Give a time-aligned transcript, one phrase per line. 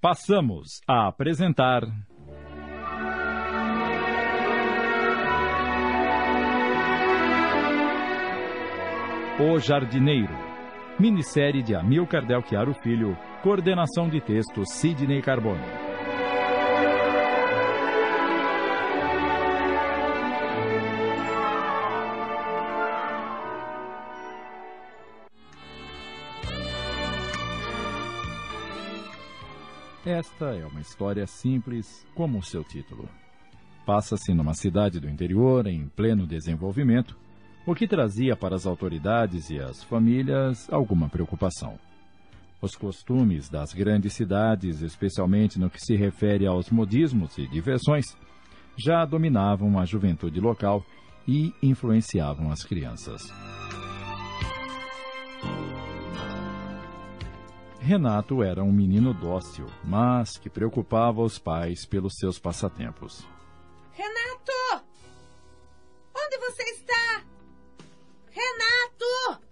[0.00, 1.82] passamos a apresentar.
[9.40, 10.36] O Jardineiro,
[10.98, 15.87] minissérie de Amilcar Del Chiaro Filho, coordenação de texto Sidney Carbone.
[30.08, 33.06] Esta é uma história simples, como o seu título.
[33.84, 37.14] Passa-se numa cidade do interior em pleno desenvolvimento,
[37.66, 41.78] o que trazia para as autoridades e as famílias alguma preocupação.
[42.62, 48.16] Os costumes das grandes cidades, especialmente no que se refere aos modismos e diversões,
[48.78, 50.82] já dominavam a juventude local
[51.26, 53.20] e influenciavam as crianças.
[57.88, 63.26] Renato era um menino dócil, mas que preocupava os pais pelos seus passatempos.
[63.92, 64.84] Renato!
[66.14, 67.24] Onde você está?
[68.28, 69.42] Renato!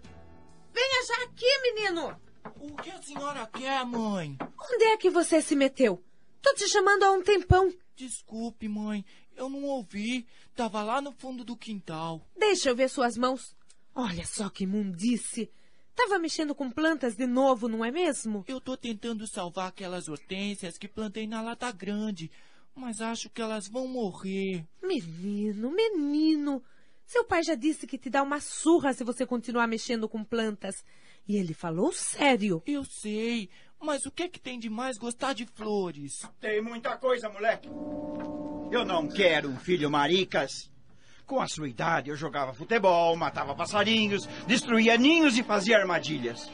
[0.71, 2.15] Venha já aqui, menino!
[2.61, 4.37] O que a senhora quer, mãe?
[4.71, 5.99] Onde é que você se meteu?
[6.39, 7.73] Tô te chamando há um tempão.
[7.95, 9.03] Desculpe, mãe.
[9.35, 10.27] Eu não ouvi.
[10.55, 12.21] Tava lá no fundo do quintal.
[12.37, 13.57] Deixa eu ver suas mãos.
[13.95, 15.51] Olha só que imundice.
[15.97, 18.45] Tava mexendo com plantas de novo, não é mesmo?
[18.47, 22.29] Eu tô tentando salvar aquelas hortênsias que plantei na lata grande,
[22.75, 24.63] mas acho que elas vão morrer.
[24.81, 26.63] Menino, menino.
[27.03, 30.85] Seu pai já disse que te dá uma surra se você continuar mexendo com plantas.
[31.27, 32.61] E ele falou sério.
[32.67, 33.49] Eu sei,
[33.81, 36.21] mas o que é que tem de mais gostar de flores?
[36.39, 37.67] Tem muita coisa, moleque.
[38.71, 40.69] Eu não quero um filho maricas.
[41.27, 46.49] Com a sua idade, eu jogava futebol, matava passarinhos, destruía ninhos e fazia armadilhas.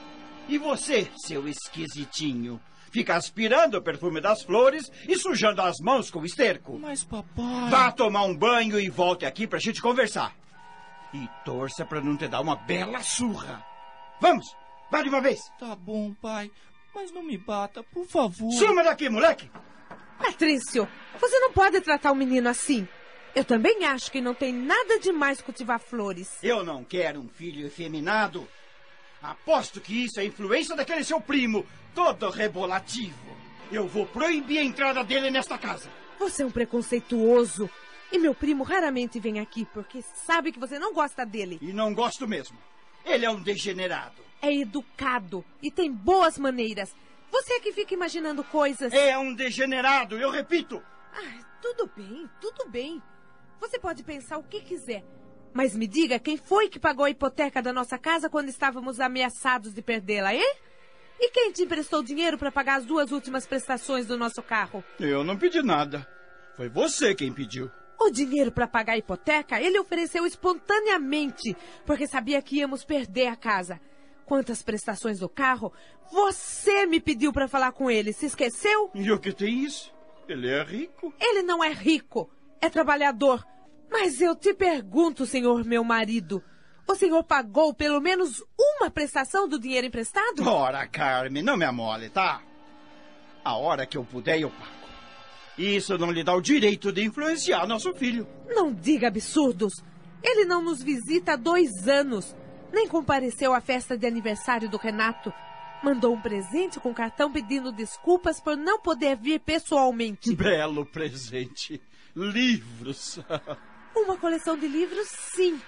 [0.49, 2.59] E você, seu esquisitinho,
[2.91, 6.79] fica aspirando o perfume das flores e sujando as mãos com esterco.
[6.79, 7.69] Mas, papai.
[7.69, 10.35] Vá tomar um banho e volte aqui pra gente conversar.
[11.13, 13.63] E torça pra não te dar uma bela surra.
[14.19, 14.55] Vamos,
[14.91, 15.39] vá de uma vez.
[15.59, 16.49] Tá bom, pai.
[16.95, 18.51] Mas não me bata, por favor.
[18.53, 19.51] Suma daqui, moleque!
[20.17, 20.87] Patrício,
[21.19, 22.87] você não pode tratar o menino assim.
[23.35, 26.37] Eu também acho que não tem nada de mais cultivar flores.
[26.43, 28.47] Eu não quero um filho efeminado.
[29.21, 33.35] Aposto que isso é influência daquele seu primo, todo rebolativo.
[33.71, 35.89] Eu vou proibir a entrada dele nesta casa.
[36.19, 37.67] Você é um preconceituoso.
[38.11, 41.57] E meu primo raramente vem aqui porque sabe que você não gosta dele.
[41.59, 42.57] E não gosto mesmo.
[43.03, 44.21] Ele é um degenerado.
[44.43, 46.95] É educado e tem boas maneiras.
[47.31, 48.93] Você é que fica imaginando coisas.
[48.93, 50.83] É um degenerado, eu repito.
[51.15, 53.01] Ah, tudo bem, tudo bem.
[53.63, 55.05] Você pode pensar o que quiser.
[55.53, 59.73] Mas me diga quem foi que pagou a hipoteca da nossa casa quando estávamos ameaçados
[59.73, 60.55] de perdê-la, hein?
[61.17, 64.83] E quem te emprestou dinheiro para pagar as duas últimas prestações do nosso carro?
[64.99, 66.05] Eu não pedi nada.
[66.57, 67.71] Foi você quem pediu.
[67.97, 73.37] O dinheiro para pagar a hipoteca ele ofereceu espontaneamente, porque sabia que íamos perder a
[73.37, 73.79] casa.
[74.25, 75.71] Quantas prestações do carro,
[76.11, 78.11] você me pediu para falar com ele.
[78.11, 78.91] Se esqueceu?
[78.93, 79.93] E o que tem isso?
[80.27, 81.13] Ele é rico.
[81.17, 83.52] Ele não é rico, é trabalhador.
[83.93, 86.43] Mas eu te pergunto, senhor meu marido,
[86.87, 90.49] o senhor pagou pelo menos uma prestação do dinheiro emprestado?
[90.49, 92.41] Ora, Carmen, não me amole, tá?
[93.45, 94.83] A hora que eu puder, eu pago.
[95.59, 98.27] Isso não lhe dá o direito de influenciar nosso filho.
[98.47, 99.83] Não diga absurdos.
[100.23, 102.35] Ele não nos visita há dois anos.
[102.71, 105.31] Nem compareceu à festa de aniversário do Renato.
[105.83, 110.35] Mandou um presente com cartão pedindo desculpas por não poder vir pessoalmente.
[110.35, 111.79] Belo presente.
[112.15, 113.19] Livros.
[113.95, 115.61] Uma coleção de livros, sim.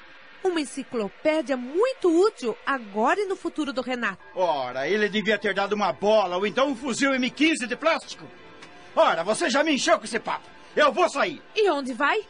[0.44, 4.24] Uma enciclopédia muito útil agora e no futuro do Renato.
[4.36, 8.26] Ora, ele devia ter dado uma bola ou então um fuzil M15 de plástico.
[8.96, 10.48] Ora, você já me encheu com esse papo.
[10.76, 11.42] Eu vou sair.
[11.56, 12.24] E onde vai?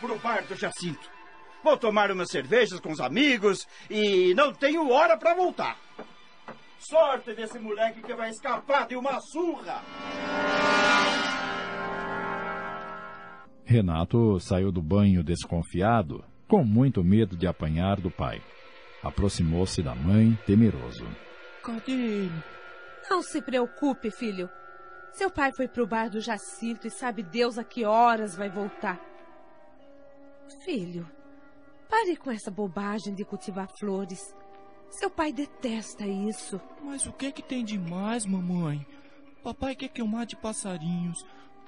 [0.00, 1.10] Pro bar do Jacinto.
[1.62, 5.78] Vou tomar umas cervejas com os amigos e não tenho hora para voltar.
[6.78, 9.82] Sorte desse moleque que vai escapar de uma surra.
[13.72, 18.42] Renato saiu do banho desconfiado, com muito medo de apanhar do pai.
[19.02, 21.06] Aproximou-se da mãe, temeroso.
[21.64, 22.44] Cadê ele?
[23.08, 24.50] Não se preocupe, filho.
[25.12, 29.00] Seu pai foi pro bar do Jacinto e sabe Deus a que horas vai voltar.
[30.66, 31.08] Filho,
[31.88, 34.20] pare com essa bobagem de cultivar flores.
[34.90, 36.60] Seu pai detesta isso.
[36.82, 38.86] Mas o que é que tem de mais, mamãe?
[39.42, 41.24] Papai quer que eu mate passarinhos,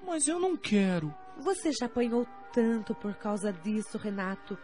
[0.07, 1.15] mas eu não quero.
[1.39, 4.57] Você já apanhou tanto por causa disso, Renato.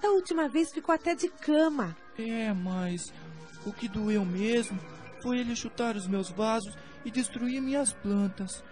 [0.00, 1.96] Da última vez ficou até de cama.
[2.18, 3.12] É, mas
[3.66, 4.78] o que doeu mesmo
[5.22, 8.64] foi ele chutar os meus vasos e destruir minhas plantas.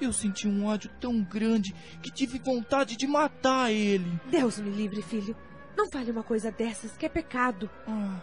[0.00, 1.72] Eu senti um ódio tão grande
[2.02, 4.20] que tive vontade de matar ele.
[4.28, 5.36] Deus me livre, filho.
[5.76, 7.70] Não fale uma coisa dessas, que é pecado.
[7.86, 8.20] Ah,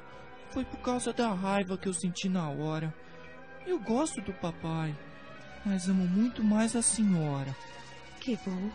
[0.49, 2.93] foi por causa da raiva que eu senti na hora.
[3.65, 4.95] Eu gosto do papai,
[5.65, 7.55] mas amo muito mais a senhora.
[8.19, 8.69] Que bom.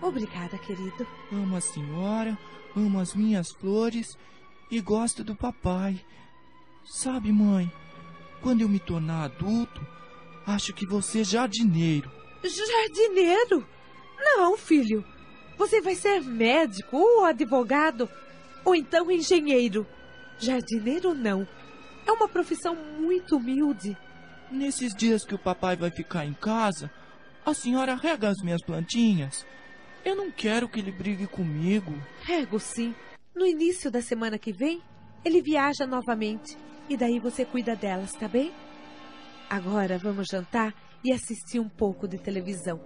[0.00, 1.06] Obrigada, querido.
[1.32, 2.38] Amo a senhora,
[2.76, 4.16] amo as minhas flores
[4.70, 6.00] e gosto do papai.
[6.84, 7.70] Sabe, mãe,
[8.40, 9.84] quando eu me tornar adulto,
[10.46, 12.10] acho que vou ser jardineiro.
[12.42, 13.66] Jardineiro?
[14.18, 15.04] Não, filho.
[15.56, 18.08] Você vai ser médico ou advogado,
[18.64, 19.86] ou então engenheiro.
[20.38, 21.46] Jardineiro não.
[22.06, 23.96] É uma profissão muito humilde.
[24.50, 26.90] Nesses dias que o papai vai ficar em casa,
[27.48, 29.46] a senhora rega as minhas plantinhas.
[30.04, 31.94] Eu não quero que ele brigue comigo.
[32.22, 32.94] Rego sim.
[33.34, 34.82] No início da semana que vem,
[35.24, 36.56] ele viaja novamente.
[36.88, 38.52] E daí você cuida delas, tá bem?
[39.48, 40.74] Agora vamos jantar
[41.04, 42.80] e assistir um pouco de televisão.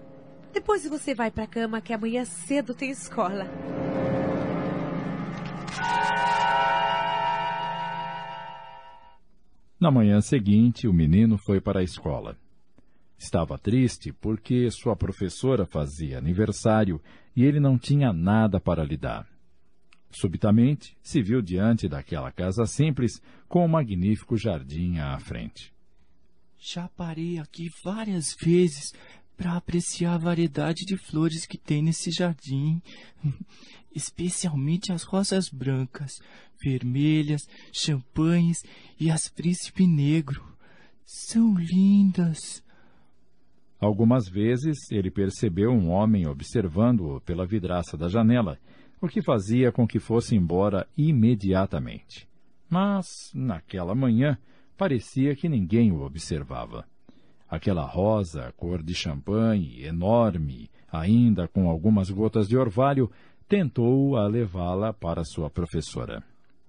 [0.53, 3.47] Depois você vai pra cama que amanhã cedo tem escola.
[9.81, 12.37] Na manhã seguinte, o menino foi para a escola.
[13.23, 17.01] Estava triste porque sua professora fazia aniversário
[17.37, 19.29] e ele não tinha nada para lhe dar.
[20.11, 25.73] Subitamente, se viu diante daquela casa simples com um magnífico jardim à frente.
[26.59, 28.93] Já parei aqui várias vezes
[29.37, 32.83] para apreciar a variedade de flores que tem nesse jardim,
[33.95, 36.21] especialmente as rosas brancas,
[36.61, 38.65] vermelhas, champanhes
[38.99, 40.45] e as príncipe negro.
[41.05, 42.65] São lindas.
[43.83, 48.57] Algumas vezes ele percebeu um homem observando-o pela vidraça da janela,
[49.01, 52.29] o que fazia com que fosse embora imediatamente.
[52.71, 54.39] Mas, naquela manhã,
[54.79, 56.87] parecia que ninguém o observava.
[57.49, 63.11] Aquela rosa, cor de champanhe, enorme, ainda com algumas gotas de orvalho,
[63.49, 66.23] tentou a levá-la para sua professora.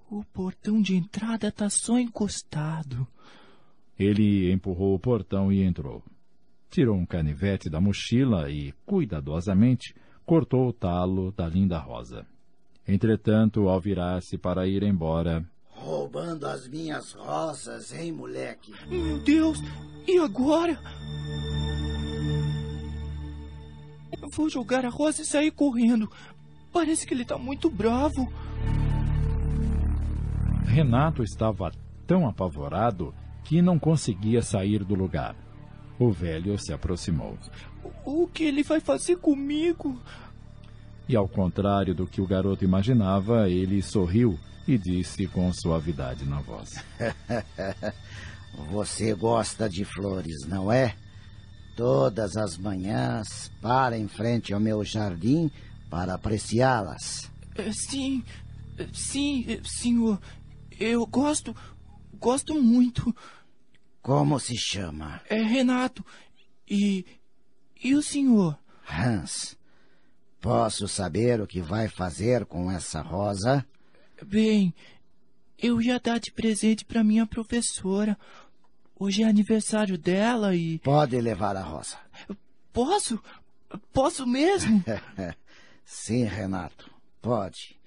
[0.09, 3.07] O portão de entrada está só encostado.
[3.99, 6.03] Ele empurrou o portão e entrou.
[6.73, 9.93] Tirou um canivete da mochila e, cuidadosamente,
[10.25, 12.25] cortou o talo da linda rosa.
[12.87, 15.47] Entretanto, ao virar-se para ir embora.
[15.69, 18.73] Roubando as minhas rosas, hein, moleque?
[18.89, 19.59] Meu Deus!
[20.07, 20.79] E agora?
[24.19, 26.09] Eu vou jogar a rosa e sair correndo.
[26.71, 28.27] Parece que ele está muito bravo.
[30.65, 31.71] Renato estava
[32.07, 35.42] tão apavorado que não conseguia sair do lugar.
[35.99, 37.37] O velho se aproximou.
[38.05, 39.99] O que ele vai fazer comigo?
[41.07, 46.39] E ao contrário do que o garoto imaginava, ele sorriu e disse com suavidade na
[46.39, 46.83] voz:
[48.71, 50.95] Você gosta de flores, não é?
[51.75, 55.51] Todas as manhãs para em frente ao meu jardim
[55.89, 57.31] para apreciá-las.
[57.71, 58.23] Sim,
[58.93, 60.19] sim, senhor.
[60.79, 61.55] Eu gosto,
[62.19, 63.13] gosto muito.
[64.03, 65.21] Como se chama?
[65.29, 66.05] É Renato.
[66.69, 67.05] E.
[67.81, 68.59] E o senhor?
[68.85, 69.57] Hans.
[70.41, 73.65] Posso saber o que vai fazer com essa rosa?
[74.25, 74.73] Bem,
[75.57, 78.17] eu ia dar de presente para minha professora.
[78.99, 80.79] Hoje é aniversário dela e.
[80.79, 81.97] Pode levar a rosa.
[82.73, 83.23] Posso?
[83.93, 84.83] Posso mesmo?
[85.85, 87.79] Sim, Renato, pode.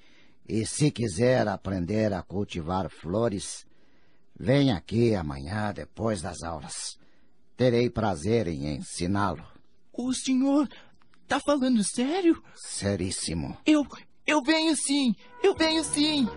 [0.49, 3.66] E se quiser aprender a cultivar flores,
[4.39, 6.99] vem aqui amanhã depois das aulas.
[7.57, 9.45] Terei prazer em ensiná-lo.
[9.93, 10.69] O senhor
[11.27, 12.43] tá falando sério?
[12.55, 13.57] Seríssimo.
[13.65, 13.87] Eu.
[14.27, 15.15] Eu venho sim!
[15.41, 16.29] Eu venho sim!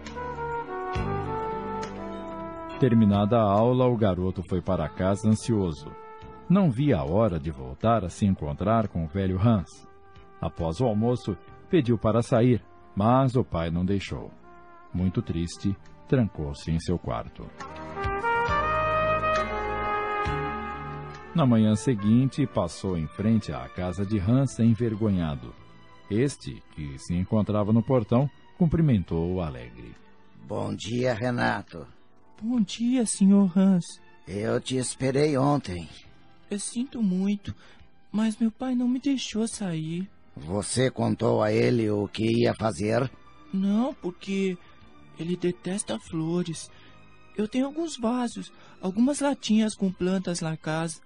[2.79, 5.91] Terminada a aula, o garoto foi para casa ansioso.
[6.47, 9.87] Não via a hora de voltar a se encontrar com o velho Hans.
[10.39, 11.35] Após o almoço,
[11.69, 12.63] pediu para sair,
[12.95, 14.31] mas o pai não deixou.
[14.93, 15.75] Muito triste,
[16.09, 17.45] trancou-se em seu quarto.
[21.35, 25.53] Na manhã seguinte, passou em frente à casa de Hans envergonhado.
[26.09, 29.95] Este, que se encontrava no portão, cumprimentou-o alegre.
[30.47, 31.85] Bom dia, Renato.
[32.41, 33.85] Bom dia, senhor Hans.
[34.27, 35.87] Eu te esperei ontem.
[36.49, 37.53] Eu sinto muito,
[38.11, 40.09] mas meu pai não me deixou sair.
[40.35, 43.09] Você contou a ele o que ia fazer?
[43.53, 44.57] Não, porque
[45.19, 46.69] ele detesta flores.
[47.37, 50.99] Eu tenho alguns vasos, algumas latinhas com plantas na casa.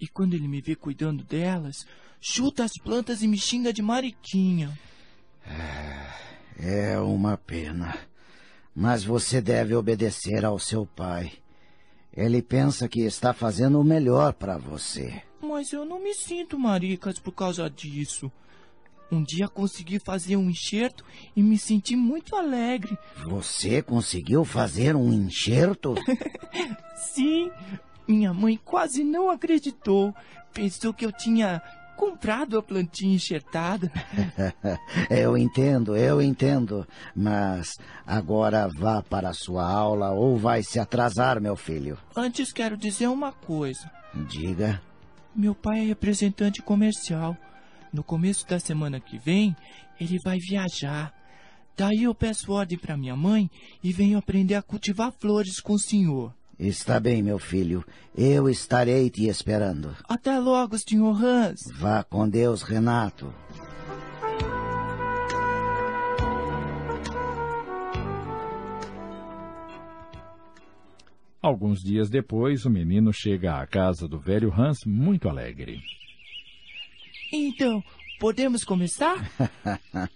[0.00, 1.86] E quando ele me vê cuidando delas,
[2.20, 4.76] chuta as plantas e me xinga de mariquinha.
[6.58, 7.96] É uma pena.
[8.74, 11.32] Mas você deve obedecer ao seu pai.
[12.14, 15.22] Ele pensa que está fazendo o melhor para você.
[15.40, 18.30] Mas eu não me sinto maricas por causa disso.
[19.10, 22.98] Um dia consegui fazer um enxerto e me senti muito alegre.
[23.24, 25.94] Você conseguiu fazer um enxerto?
[26.96, 27.50] Sim,
[28.06, 30.14] minha mãe quase não acreditou.
[30.52, 31.62] Pensou que eu tinha
[31.96, 33.90] comprado a plantinha enxertada.
[35.08, 36.86] eu entendo, eu entendo.
[37.14, 41.98] Mas agora vá para a sua aula ou vai se atrasar, meu filho.
[42.14, 43.90] Antes quero dizer uma coisa.
[44.28, 44.80] Diga.
[45.34, 47.36] Meu pai é representante comercial.
[47.96, 49.56] No começo da semana que vem,
[49.98, 51.14] ele vai viajar.
[51.74, 53.50] Daí eu peço ordem para minha mãe
[53.82, 56.34] e venho aprender a cultivar flores com o senhor.
[56.58, 57.82] Está bem, meu filho.
[58.14, 59.96] Eu estarei te esperando.
[60.06, 61.58] Até logo, senhor Hans.
[61.74, 63.32] Vá com Deus, Renato.
[71.40, 75.80] Alguns dias depois, o menino chega à casa do velho Hans muito alegre.
[77.32, 77.82] Então,
[78.18, 79.16] podemos começar?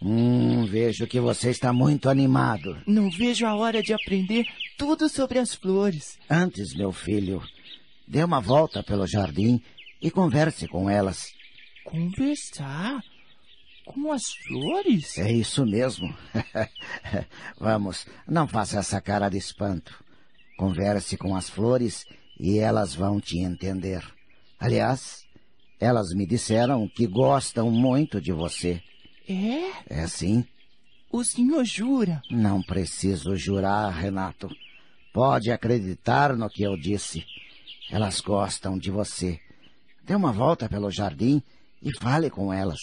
[0.00, 2.78] hum, vejo que você está muito animado.
[2.86, 4.46] Não vejo a hora de aprender
[4.78, 6.18] tudo sobre as flores.
[6.28, 7.42] Antes, meu filho,
[8.06, 9.60] dê uma volta pelo jardim
[10.00, 11.32] e converse com elas.
[11.84, 13.02] Conversar?
[13.84, 15.18] Com as flores?
[15.18, 16.16] É isso mesmo.
[17.60, 20.02] Vamos, não faça essa cara de espanto.
[20.56, 22.06] Converse com as flores
[22.40, 24.02] e elas vão te entender.
[24.58, 25.23] Aliás,
[25.84, 28.82] elas me disseram que gostam muito de você.
[29.28, 30.02] É?
[30.02, 30.44] É sim.
[31.10, 32.20] O senhor jura?
[32.30, 34.50] Não preciso jurar, Renato.
[35.12, 37.24] Pode acreditar no que eu disse.
[37.90, 39.38] Elas gostam de você.
[40.02, 41.42] Dê uma volta pelo jardim
[41.82, 42.80] e fale com elas.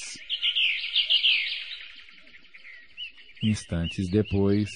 [3.43, 4.69] Instantes depois.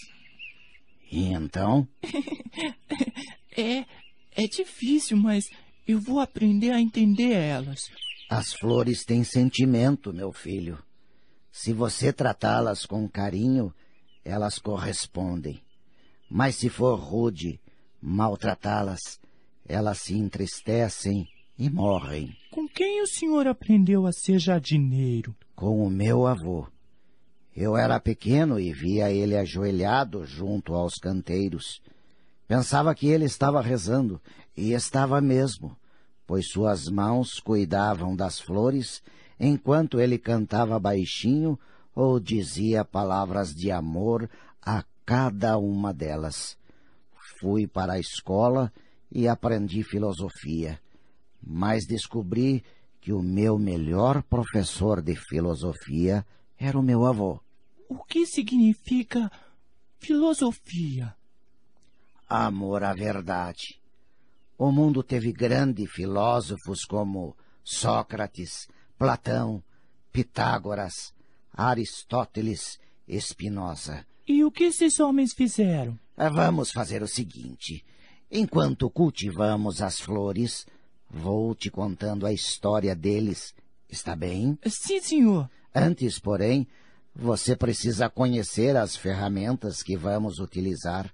[1.12, 1.88] E então?
[3.56, 3.86] é,
[4.36, 5.46] é difícil, mas
[5.88, 7.80] eu vou aprender a entender elas.
[8.30, 10.80] As flores têm sentimento, meu filho.
[11.52, 13.74] Se você tratá-las com carinho,
[14.24, 15.62] elas correspondem.
[16.30, 17.62] Mas se for rude,
[18.02, 19.20] maltratá-las,
[19.64, 21.28] elas se entristecem
[21.58, 22.36] e morrem.
[22.52, 25.36] Com quem o senhor aprendeu a ser jardineiro?
[25.56, 26.68] Com o meu avô.
[27.56, 31.80] Eu era pequeno e via ele ajoelhado junto aos canteiros.
[32.48, 34.20] Pensava que ele estava rezando,
[34.58, 35.78] e estava mesmo
[36.26, 39.02] pois suas mãos cuidavam das flores
[39.40, 41.60] enquanto ele cantava baixinho
[41.94, 44.30] ou dizia palavras de amor
[44.62, 46.58] a cada uma delas.
[47.40, 48.72] Fui para a escola
[49.12, 50.80] e aprendi filosofia,
[51.42, 52.64] mas descobri
[53.00, 56.26] que o meu melhor professor de filosofia
[56.58, 57.40] era o meu avô.
[57.88, 59.32] O que significa
[60.00, 61.16] filosofia?
[62.28, 63.80] Amor à verdade.
[64.58, 69.62] O mundo teve grandes filósofos como Sócrates, Platão,
[70.14, 71.14] Pitágoras,
[71.54, 72.80] Aristóteles,
[73.20, 74.06] Spinoza.
[74.26, 76.00] E o que esses homens fizeram?
[76.16, 77.84] Ah, vamos fazer o seguinte.
[78.32, 80.66] Enquanto cultivamos as flores,
[81.10, 83.54] vou te contando a história deles.
[83.90, 84.58] Está bem?
[84.66, 85.50] Sim, senhor.
[85.74, 86.66] Antes, porém,
[87.14, 91.14] você precisa conhecer as ferramentas que vamos utilizar,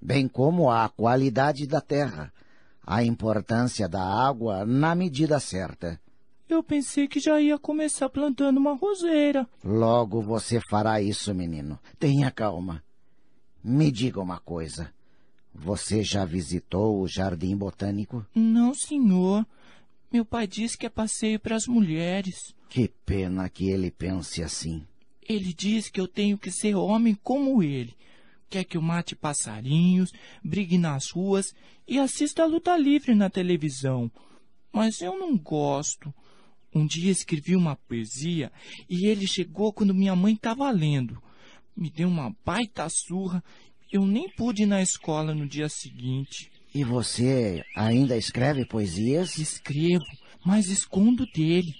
[0.00, 2.32] bem como a qualidade da terra
[2.86, 6.00] a importância da água na medida certa.
[6.48, 9.48] Eu pensei que já ia começar plantando uma roseira.
[9.64, 11.78] Logo você fará isso, menino.
[11.98, 12.82] Tenha calma.
[13.62, 14.92] Me diga uma coisa.
[15.54, 18.26] Você já visitou o jardim botânico?
[18.34, 19.46] Não, senhor.
[20.12, 22.54] Meu pai disse que é passeio para as mulheres.
[22.68, 24.84] Que pena que ele pense assim.
[25.28, 27.94] Ele diz que eu tenho que ser homem como ele
[28.50, 30.12] quer que eu mate passarinhos,
[30.44, 31.54] brigue nas ruas
[31.86, 34.10] e assista a luta livre na televisão.
[34.72, 36.12] Mas eu não gosto.
[36.74, 38.52] Um dia escrevi uma poesia
[38.88, 41.22] e ele chegou quando minha mãe estava lendo.
[41.76, 43.42] Me deu uma baita surra
[43.92, 46.50] e eu nem pude ir na escola no dia seguinte.
[46.74, 49.38] E você ainda escreve poesias?
[49.38, 50.04] Escrevo,
[50.44, 51.72] mas escondo dele.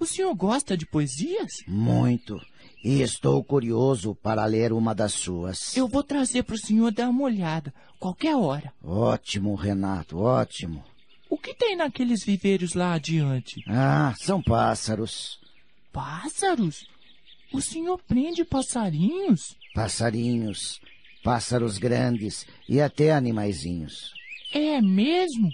[0.00, 1.50] O senhor gosta de poesias?
[1.66, 2.36] Muito
[2.82, 5.76] e estou curioso para ler uma das suas.
[5.76, 8.72] Eu vou trazer para o senhor dar uma olhada, qualquer hora.
[8.82, 10.84] Ótimo, Renato, ótimo.
[11.30, 13.62] O que tem naqueles viveiros lá adiante?
[13.68, 15.38] Ah, são pássaros.
[15.92, 16.86] Pássaros?
[17.52, 19.56] O senhor prende passarinhos?
[19.74, 20.80] Passarinhos,
[21.22, 24.12] pássaros grandes e até animaizinhos.
[24.52, 25.50] É mesmo?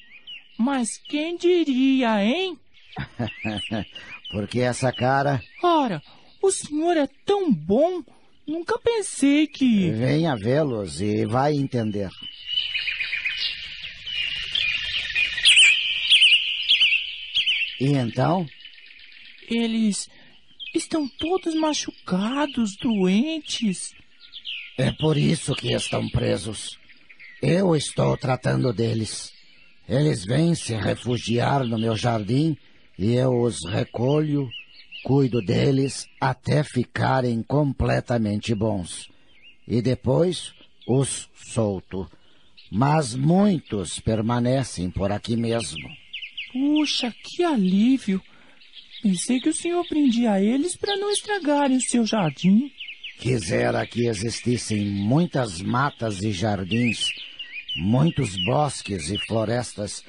[0.59, 2.59] Mas quem diria, hein?
[4.31, 5.43] Porque essa cara.
[5.63, 6.01] Ora,
[6.45, 8.05] o senhor é tão bom.
[8.47, 9.91] Nunca pensei que.
[9.93, 12.11] Venha vê-los e vai entender.
[17.81, 18.47] E então?
[19.49, 20.07] Eles
[20.75, 23.95] estão todos machucados, doentes.
[24.77, 26.79] É por isso que estão presos.
[27.41, 29.33] Eu estou tratando deles.
[29.89, 32.55] Eles vêm se refugiar no meu jardim
[32.99, 34.47] e eu os recolho
[35.05, 39.07] cuido deles até ficarem completamente bons.
[39.69, 40.55] E depois
[40.89, 42.11] os solto.
[42.73, 45.89] Mas muitos permanecem por aqui mesmo.
[46.51, 48.21] Puxa, que alívio!
[49.03, 52.73] Pensei que o senhor prendia eles para não estragarem o seu jardim.
[53.19, 57.09] Quisera que existissem muitas matas e jardins,
[57.77, 60.03] muitos bosques e florestas,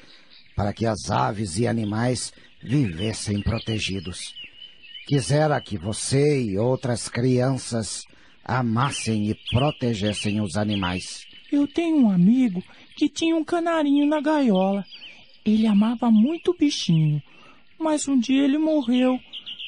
[0.56, 4.34] para que as aves e animais vivessem protegidos.
[5.06, 8.04] Quisera que você e outras crianças
[8.44, 11.24] amassem e protegessem os animais.
[11.52, 12.60] Eu tenho um amigo
[12.96, 14.84] que tinha um canarinho na gaiola.
[15.44, 17.22] Ele amava muito o bichinho,
[17.78, 19.16] mas um dia ele morreu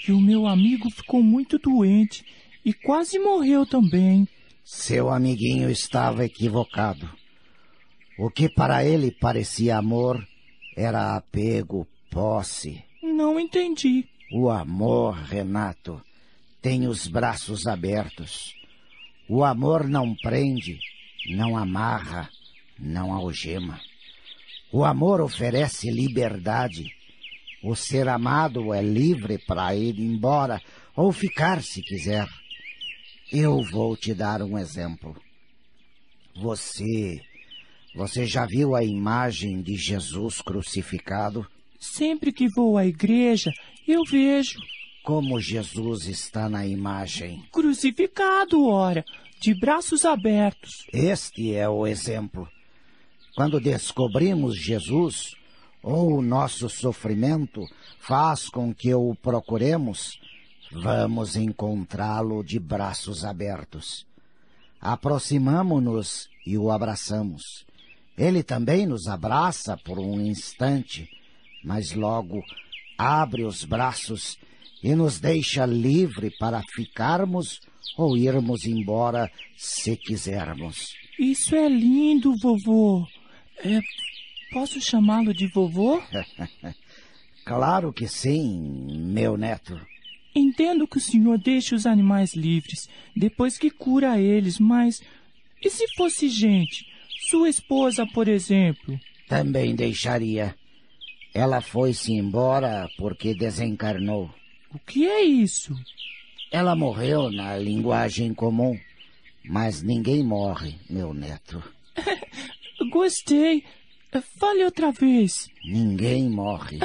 [0.09, 2.25] e o meu amigo ficou muito doente
[2.64, 4.26] e quase morreu também.
[4.64, 7.09] Seu amiguinho estava equivocado.
[8.18, 10.21] O que para ele parecia amor
[10.76, 12.83] era apego, posse.
[13.00, 14.04] Não entendi.
[14.30, 16.02] O amor, Renato,
[16.61, 18.54] tem os braços abertos.
[19.26, 20.78] O amor não prende,
[21.30, 22.28] não amarra,
[22.78, 23.80] não algema.
[24.70, 26.94] O amor oferece liberdade.
[27.62, 30.61] O ser amado é livre para ir embora
[30.94, 32.28] ou ficar se quiser.
[33.32, 35.16] Eu vou te dar um exemplo.
[36.37, 37.23] Você.
[37.94, 41.47] Você já viu a imagem de Jesus crucificado?
[41.78, 43.52] Sempre que vou à igreja,
[43.87, 44.58] eu vejo.
[45.02, 47.44] Como Jesus está na imagem?
[47.52, 49.04] Crucificado, ora,
[49.40, 50.87] de braços abertos.
[50.92, 52.49] Este é o exemplo.
[53.35, 55.37] Quando descobrimos Jesus,
[55.82, 57.64] ou o nosso sofrimento
[58.00, 60.20] faz com que o procuremos,
[60.73, 64.06] vamos encontrá-lo de braços abertos.
[64.80, 67.64] Aproximamo-nos e o abraçamos.
[68.17, 71.08] Ele também nos abraça por um instante,
[71.62, 72.42] mas logo
[72.97, 74.38] abre os braços
[74.82, 77.60] e nos deixa livre para ficarmos
[77.97, 80.94] ou irmos embora se quisermos.
[81.18, 83.06] Isso é lindo, vovô.
[83.64, 83.80] É,
[84.52, 86.00] posso chamá-lo de vovô?
[87.44, 89.80] claro que sim, meu neto.
[90.34, 95.02] Entendo que o senhor deixe os animais livres depois que cura eles, mas
[95.62, 96.86] e se fosse gente?
[97.28, 98.99] Sua esposa, por exemplo?
[99.26, 100.54] Também deixaria.
[101.39, 104.29] Ela foi-se embora porque desencarnou.
[104.75, 105.73] O que é isso?
[106.51, 108.77] Ela morreu na linguagem comum,
[109.45, 111.63] mas ninguém morre, meu neto.
[112.91, 113.63] Gostei.
[114.37, 115.49] Fale outra vez.
[115.65, 116.81] Ninguém morre.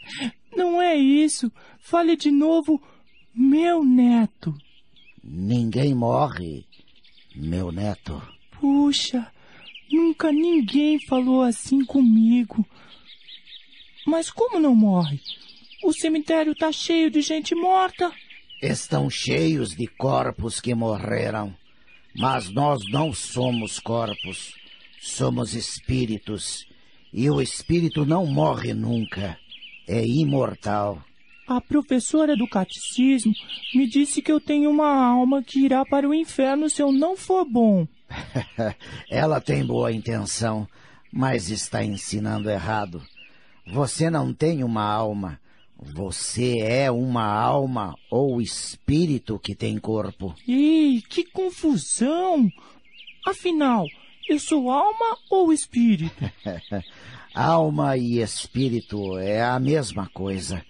[0.56, 1.52] Não é isso.
[1.78, 2.82] Fale de novo,
[3.34, 4.56] meu neto.
[5.22, 6.64] Ninguém morre,
[7.36, 8.22] meu neto.
[8.58, 9.30] Puxa,
[9.92, 12.64] nunca ninguém falou assim comigo.
[14.06, 15.20] Mas como não morre?
[15.82, 18.12] O cemitério está cheio de gente morta.
[18.62, 21.54] Estão cheios de corpos que morreram.
[22.14, 24.54] Mas nós não somos corpos.
[25.00, 26.66] Somos espíritos.
[27.12, 29.38] E o espírito não morre nunca.
[29.88, 31.02] É imortal.
[31.46, 33.32] A professora do catecismo
[33.74, 37.16] me disse que eu tenho uma alma que irá para o inferno se eu não
[37.16, 37.88] for bom.
[39.10, 40.68] Ela tem boa intenção,
[41.12, 43.02] mas está ensinando errado.
[43.66, 45.40] Você não tem uma alma.
[45.82, 50.34] Você é uma alma ou espírito que tem corpo.
[50.46, 52.50] Ih, que confusão!
[53.26, 53.86] Afinal,
[54.28, 56.14] eu sou alma ou espírito?
[57.34, 60.62] alma e espírito é a mesma coisa.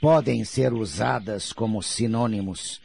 [0.00, 2.80] Podem ser usadas como sinônimos.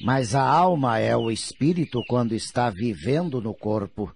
[0.00, 4.12] Mas a alma é o espírito quando está vivendo no corpo,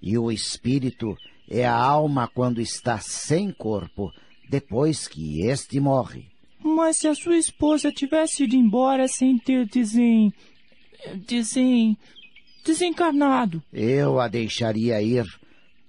[0.00, 1.33] e o espírito é
[1.64, 4.10] a alma quando está sem corpo,
[4.48, 6.26] depois que este morre.
[6.62, 10.32] Mas se a sua esposa tivesse ido embora sem ter desen...
[11.26, 11.96] desen...
[12.64, 13.62] desencarnado?
[13.72, 15.26] Eu a deixaria ir,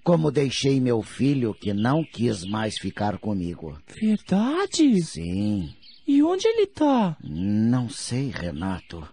[0.04, 3.80] como deixei meu filho que não quis mais ficar comigo.
[3.88, 5.02] Verdade?
[5.02, 5.74] Sim.
[6.06, 7.18] E onde ele está?
[7.24, 9.08] Não sei, Renato.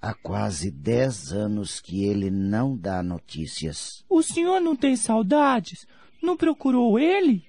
[0.00, 4.04] Há quase dez anos que ele não dá notícias.
[4.08, 5.86] O senhor não tem saudades?
[6.22, 7.42] Não procurou ele?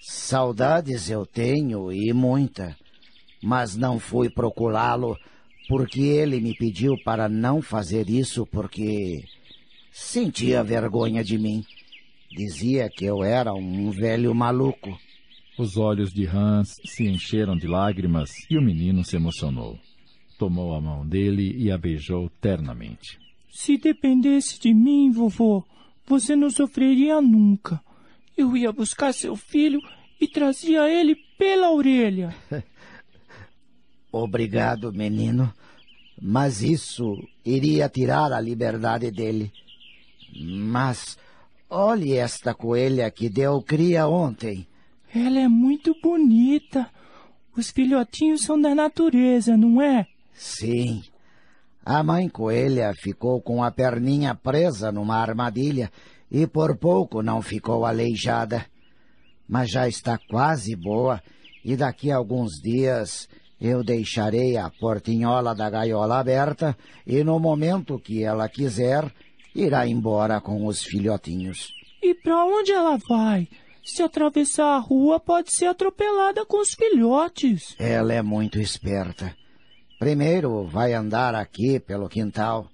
[0.00, 2.76] Saudades eu tenho e muita,
[3.40, 5.16] mas não fui procurá-lo
[5.68, 9.24] porque ele me pediu para não fazer isso porque
[9.92, 11.64] sentia vergonha de mim.
[12.30, 14.98] Dizia que eu era um velho maluco.
[15.56, 19.78] Os olhos de Hans se encheram de lágrimas e o menino se emocionou.
[20.42, 23.16] Tomou a mão dele e a beijou ternamente.
[23.48, 25.62] Se dependesse de mim, vovô,
[26.04, 27.80] você não sofreria nunca.
[28.36, 29.80] Eu ia buscar seu filho
[30.20, 32.34] e trazia ele pela orelha.
[34.10, 35.54] Obrigado, menino.
[36.20, 39.52] Mas isso iria tirar a liberdade dele.
[40.36, 41.16] Mas
[41.70, 44.66] olhe esta coelha que deu cria ontem.
[45.14, 46.90] Ela é muito bonita.
[47.56, 50.08] Os filhotinhos são da natureza, não é?
[50.42, 51.04] Sim.
[51.86, 55.88] A mãe coelha ficou com a perninha presa numa armadilha
[56.28, 58.66] e por pouco não ficou aleijada.
[59.48, 61.22] Mas já está quase boa
[61.64, 63.28] e daqui a alguns dias
[63.60, 66.76] eu deixarei a portinhola da gaiola aberta
[67.06, 69.12] e no momento que ela quiser,
[69.54, 71.72] irá embora com os filhotinhos.
[72.02, 73.46] E para onde ela vai?
[73.84, 77.76] Se atravessar a rua, pode ser atropelada com os filhotes.
[77.78, 79.36] Ela é muito esperta.
[80.02, 82.66] Primeiro vai andar aqui pelo quintal.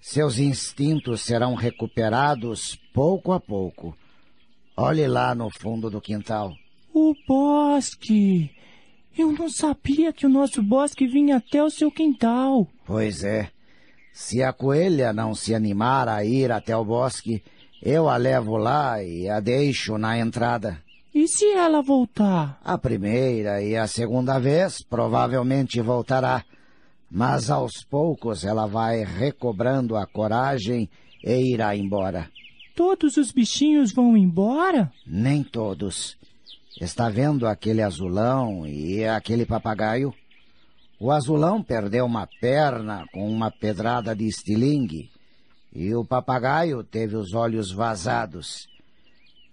[0.00, 3.96] Seus instintos serão recuperados pouco a pouco.
[4.76, 6.52] Olhe lá no fundo do quintal.
[6.92, 8.50] O bosque!
[9.16, 12.66] Eu não sabia que o nosso bosque vinha até o seu quintal.
[12.84, 13.50] Pois é.
[14.12, 17.40] Se a coelha não se animar a ir até o bosque,
[17.80, 20.82] eu a levo lá e a deixo na entrada.
[21.14, 22.58] E se ela voltar?
[22.64, 26.44] A primeira e a segunda vez provavelmente voltará
[27.14, 30.90] mas aos poucos ela vai recobrando a coragem
[31.22, 32.28] e irá embora.
[32.74, 34.92] Todos os bichinhos vão embora?
[35.06, 36.16] Nem todos.
[36.80, 40.12] Está vendo aquele azulão e aquele papagaio?
[40.98, 45.08] O azulão perdeu uma perna com uma pedrada de estilingue
[45.72, 48.66] e o papagaio teve os olhos vazados.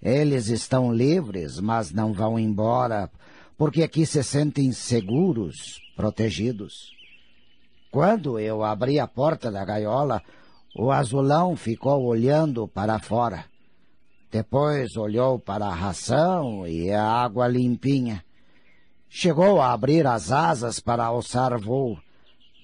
[0.01, 3.07] Eles estão livres, mas não vão embora
[3.55, 6.99] porque aqui se sentem seguros, protegidos.
[7.91, 10.23] Quando eu abri a porta da gaiola,
[10.73, 13.43] o azulão ficou olhando para fora.
[14.31, 18.23] Depois olhou para a ração e a água limpinha.
[19.09, 21.99] Chegou a abrir as asas para alçar voo,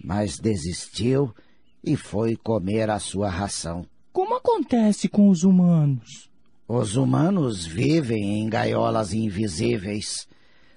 [0.01, 1.35] mas desistiu
[1.83, 3.85] e foi comer a sua ração.
[4.13, 6.29] Como acontece com os humanos?
[6.65, 10.25] Os humanos vivem em gaiolas invisíveis.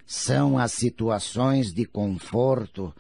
[0.05, 2.93] São as situações de conforto,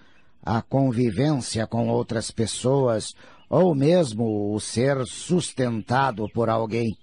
[0.43, 3.15] a convivência com outras pessoas
[3.49, 6.97] ou mesmo o ser sustentado por alguém.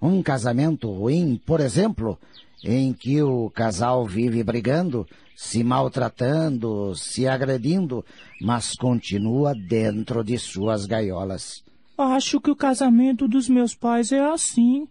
[0.00, 2.18] Um casamento ruim, por exemplo,
[2.62, 8.04] em que o casal vive brigando, se maltratando, se agredindo,
[8.40, 11.64] mas continua dentro de suas gaiolas.
[11.96, 14.86] Acho que o casamento dos meus pais é assim.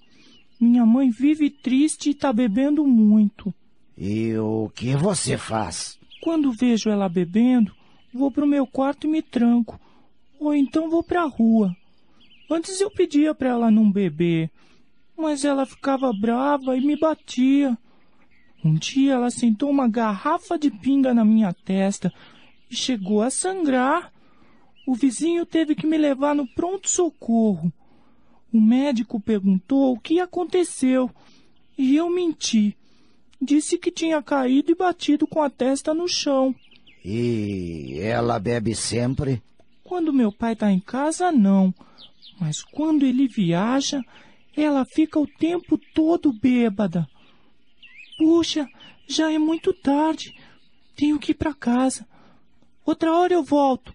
[0.59, 3.53] Minha mãe vive triste e está bebendo muito.
[3.97, 6.00] E o que você faz?
[6.21, 7.75] Quando vejo ela bebendo,
[8.13, 9.79] vou para o meu quarto e me tranco.
[10.39, 11.75] Ou então vou para a rua.
[12.49, 14.51] Antes eu pedia para ela não beber,
[15.17, 17.77] mas ela ficava brava e me batia.
[18.63, 22.13] Um dia ela sentou uma garrafa de pinga na minha testa
[22.69, 24.13] e chegou a sangrar.
[24.85, 27.73] O vizinho teve que me levar no pronto-socorro.
[28.53, 31.09] O médico perguntou o que aconteceu
[31.77, 32.77] e eu menti.
[33.41, 36.53] Disse que tinha caído e batido com a testa no chão.
[37.03, 39.41] E ela bebe sempre?
[39.83, 41.73] Quando meu pai está em casa, não.
[42.39, 44.01] Mas quando ele viaja,
[44.55, 47.07] ela fica o tempo todo bêbada.
[48.17, 48.67] Puxa,
[49.07, 50.35] já é muito tarde.
[50.95, 52.05] Tenho que ir para casa.
[52.85, 53.93] Outra hora eu volto.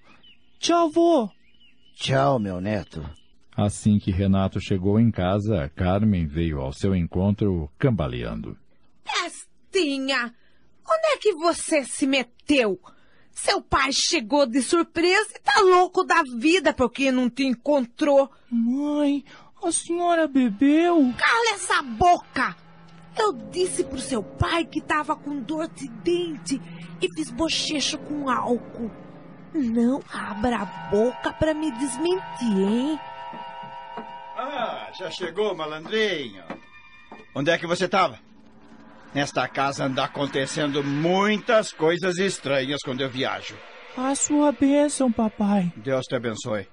[0.59, 1.31] Tchau, vô.
[1.95, 3.09] Tchau, meu neto.
[3.57, 8.57] Assim que Renato chegou em casa, Carmen veio ao seu encontro cambaleando.
[9.07, 10.35] Pestinha!
[10.88, 12.81] Onde é que você se meteu?
[13.33, 18.31] Seu pai chegou de surpresa e tá louco da vida porque não te encontrou.
[18.51, 19.25] Mãe,
[19.62, 21.12] a senhora bebeu?
[21.19, 22.57] Cala essa boca!
[23.19, 26.61] Eu disse pro seu pai que tava com dor de dente
[27.01, 28.90] e fiz bochecho com álcool.
[29.55, 33.01] Não abra a boca pra me desmentir, hein?
[34.37, 36.45] Ah, já chegou, malandrinho.
[37.35, 38.21] Onde é que você estava?
[39.16, 43.57] Nesta casa anda acontecendo muitas coisas estranhas quando eu viajo.
[43.96, 45.72] A sua bênção, papai.
[45.74, 46.68] Deus te abençoe.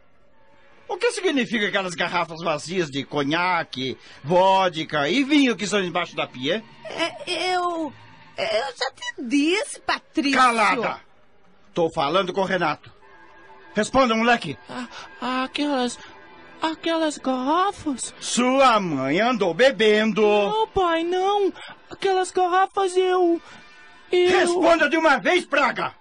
[0.86, 6.28] O que significa aquelas garrafas vazias de conhaque, vodka e vinho que estão embaixo da
[6.28, 6.62] pia?
[6.84, 7.94] É, eu.
[8.38, 10.38] Eu já te disse, Patrício.
[10.38, 11.00] Calada!
[11.74, 12.92] Tô falando com o Renato.
[13.74, 14.58] Responda, moleque.
[15.22, 15.98] Ah, aquelas.
[16.62, 18.14] Aquelas garrafas?
[18.22, 20.22] Sua mãe andou bebendo.
[20.22, 21.52] Não, pai, não.
[21.94, 23.42] Aquelas garrafas eu.
[24.12, 24.30] Eu.
[24.30, 25.96] Responda de uma vez, praga!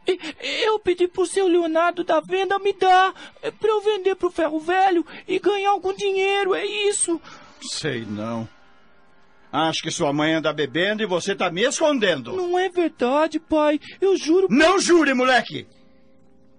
[0.62, 3.14] Eu pedi pro seu Leonardo da venda me dar.
[3.42, 7.18] é, Pra eu vender pro ferro velho e ganhar algum dinheiro, é isso.
[7.62, 8.46] Sei não.
[9.50, 12.34] Acho que sua mãe anda bebendo e você tá me escondendo.
[12.36, 13.80] Não é verdade, pai.
[14.00, 14.46] Eu juro.
[14.50, 15.66] Não jure, moleque!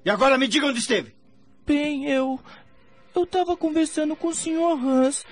[0.05, 1.13] E agora me diga onde esteve.
[1.65, 2.39] Bem, eu.
[3.15, 4.73] Eu tava conversando com o Sr.
[4.83, 5.23] Hans.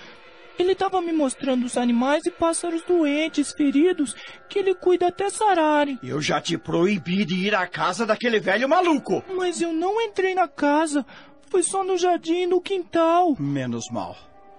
[0.62, 4.16] Ele tava me mostrando os animais e pássaros doentes, feridos,
[4.48, 5.98] que ele cuida até sararem.
[6.04, 9.24] Eu já te proibi de ir à casa daquele velho maluco.
[9.36, 11.04] Mas eu não entrei na casa.
[11.50, 13.36] Foi só no jardim e no quintal.
[13.40, 14.16] Menos mal.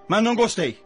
[0.09, 0.83] Mas não gostei.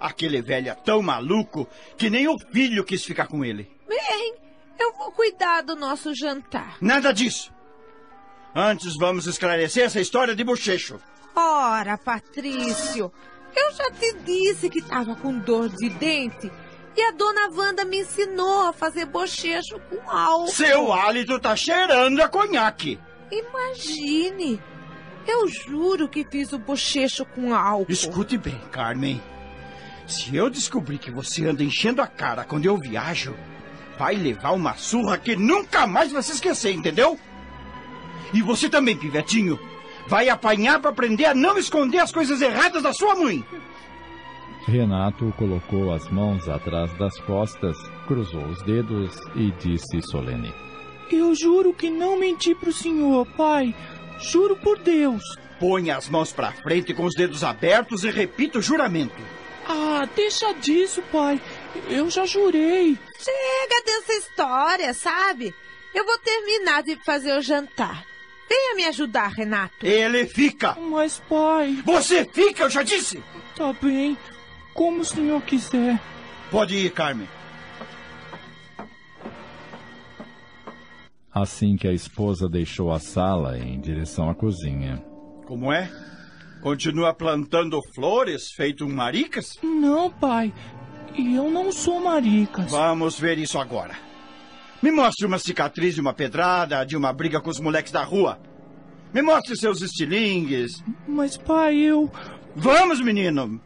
[0.00, 3.70] Aquele velho é tão maluco que nem o filho quis ficar com ele.
[3.86, 4.34] Bem,
[4.80, 6.78] eu vou cuidar do nosso jantar.
[6.80, 7.52] Nada disso.
[8.54, 10.98] Antes vamos esclarecer essa história de bochecho.
[11.34, 13.12] Ora, Patrício,
[13.56, 16.50] eu já te disse que estava com dor de dente
[16.96, 20.48] e a dona Wanda me ensinou a fazer bochecho com álcool.
[20.48, 22.98] Seu hálito tá cheirando a conhaque.
[23.30, 24.60] Imagine,
[25.26, 27.90] eu juro que fiz o bochecho com álcool.
[27.90, 29.20] Escute bem, Carmen.
[30.06, 33.34] Se eu descobrir que você anda enchendo a cara quando eu viajo,
[33.98, 37.18] vai levar uma surra que nunca mais vai se esquecer, entendeu?
[38.32, 39.58] E você também, pivetinho,
[40.06, 43.44] vai apanhar para aprender a não esconder as coisas erradas da sua mãe.
[44.66, 50.52] Renato colocou as mãos atrás das costas, cruzou os dedos e disse solene:
[51.10, 53.74] Eu juro que não menti pro senhor, pai.
[54.18, 55.22] Juro por Deus.
[55.60, 59.22] Põe as mãos para frente com os dedos abertos e repita o juramento.
[59.68, 61.40] Ah, deixa disso, pai.
[61.88, 62.98] Eu já jurei.
[63.18, 65.54] Chega dessa história, sabe?
[65.94, 68.04] Eu vou terminar de fazer o jantar.
[68.48, 69.74] Venha me ajudar, Renato.
[69.84, 70.76] Ele fica.
[70.80, 73.22] Mas, pai, Você fica, eu já disse.
[73.56, 74.16] tá bem.
[74.74, 75.98] Como o senhor quiser.
[76.50, 77.28] Pode ir, Carmen.
[81.32, 85.02] Assim que a esposa deixou a sala em direção à cozinha.
[85.46, 85.90] Como é?
[86.62, 89.58] Continua plantando flores feito um maricas?
[89.62, 90.52] Não, pai.
[91.16, 92.70] Eu não sou maricas.
[92.70, 93.94] Vamos ver isso agora.
[94.86, 98.38] Me mostre uma cicatriz de uma pedrada, de uma briga com os moleques da rua.
[99.12, 100.80] Me mostre seus estilingues.
[101.08, 102.08] Mas, pai, eu.
[102.54, 103.60] Vamos, menino.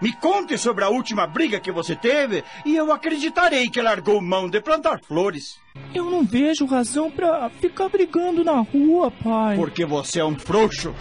[0.00, 4.48] Me conte sobre a última briga que você teve e eu acreditarei que largou mão
[4.48, 5.60] de plantar flores.
[5.94, 9.56] Eu não vejo razão pra ficar brigando na rua, pai.
[9.56, 10.94] Porque você é um frouxo.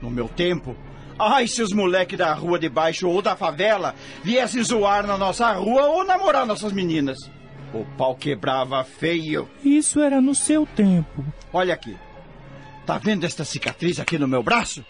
[0.00, 0.76] No meu tempo,
[1.18, 5.50] ai se os moleques da rua de baixo ou da favela viessem zoar na nossa
[5.50, 7.18] rua ou namorar nossas meninas.
[7.74, 9.50] O pau quebrava feio.
[9.64, 11.24] Isso era no seu tempo.
[11.52, 11.96] Olha aqui.
[12.86, 14.84] Tá vendo esta cicatriz aqui no meu braço?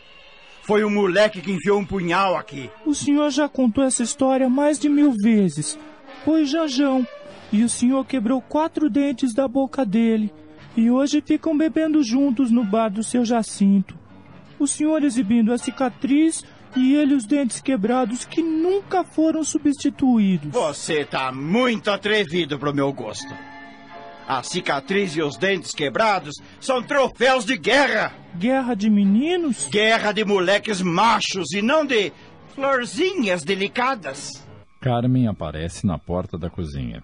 [0.61, 2.71] Foi um moleque que enfiou um punhal aqui.
[2.85, 5.79] O senhor já contou essa história mais de mil vezes.
[6.27, 7.07] Foi Janjão.
[7.51, 10.31] E o senhor quebrou quatro dentes da boca dele.
[10.77, 13.97] E hoje ficam bebendo juntos no bar do seu Jacinto.
[14.59, 16.45] O senhor exibindo a cicatriz
[16.77, 20.51] e ele os dentes quebrados que nunca foram substituídos.
[20.51, 23.33] Você tá muito atrevido pro meu gosto.
[24.27, 28.15] A cicatriz e os dentes quebrados são troféus de guerra.
[28.37, 29.69] Guerra de meninos?
[29.69, 32.11] Guerra de moleques machos e não de
[32.55, 34.31] florzinhas delicadas.
[34.81, 37.03] Carmen aparece na porta da cozinha.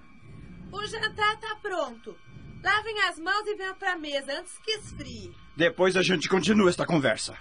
[0.72, 2.16] O jantar tá pronto.
[2.62, 5.30] Lavem as mãos e venham pra mesa antes que esfrie.
[5.56, 7.35] Depois a gente continua esta conversa.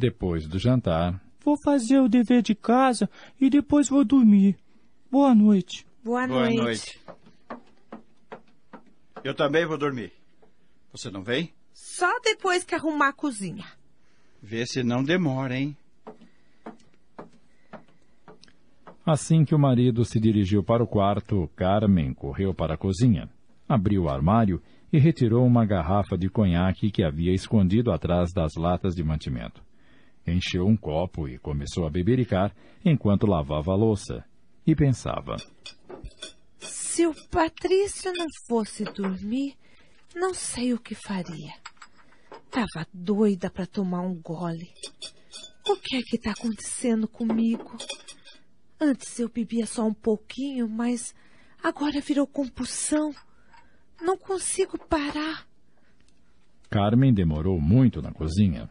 [0.00, 3.08] Depois do jantar, Vou fazer o dever de casa
[3.38, 4.56] e depois vou dormir.
[5.10, 5.86] Boa noite.
[6.02, 6.56] Boa, Boa noite.
[6.56, 7.00] noite.
[9.22, 10.10] Eu também vou dormir.
[10.90, 11.52] Você não vem?
[11.74, 13.66] Só depois que arrumar a cozinha.
[14.42, 15.76] Vê se não demora, hein?
[19.04, 23.28] assim que o marido se dirigiu para o quarto, Carmen correu para a cozinha,
[23.68, 28.94] abriu o armário e retirou uma garrafa de conhaque que havia escondido atrás das latas
[28.94, 29.60] de mantimento.
[30.30, 34.24] Encheu um copo e começou a bebericar enquanto lavava a louça.
[34.66, 35.36] E pensava:
[36.58, 39.56] Se o Patrício não fosse dormir,
[40.14, 41.52] não sei o que faria.
[42.50, 44.70] Tava doida para tomar um gole.
[45.68, 47.76] O que é que tá acontecendo comigo?
[48.80, 51.14] Antes eu bebia só um pouquinho, mas
[51.62, 53.14] agora virou compulsão.
[54.00, 55.46] Não consigo parar.
[56.70, 58.70] Carmen demorou muito na cozinha.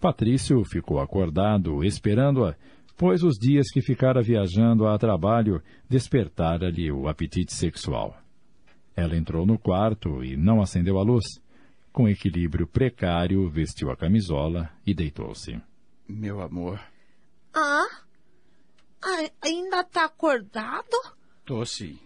[0.00, 2.56] Patrício ficou acordado, esperando-a,
[2.96, 8.16] pois os dias que ficara viajando a trabalho despertara-lhe o apetite sexual.
[8.96, 11.24] Ela entrou no quarto e não acendeu a luz.
[11.92, 15.60] Com equilíbrio precário, vestiu a camisola e deitou-se.
[16.08, 16.80] Meu amor,
[17.54, 17.86] Ah?
[19.02, 20.96] Ai, ainda tá acordado?
[21.44, 21.98] tô sim.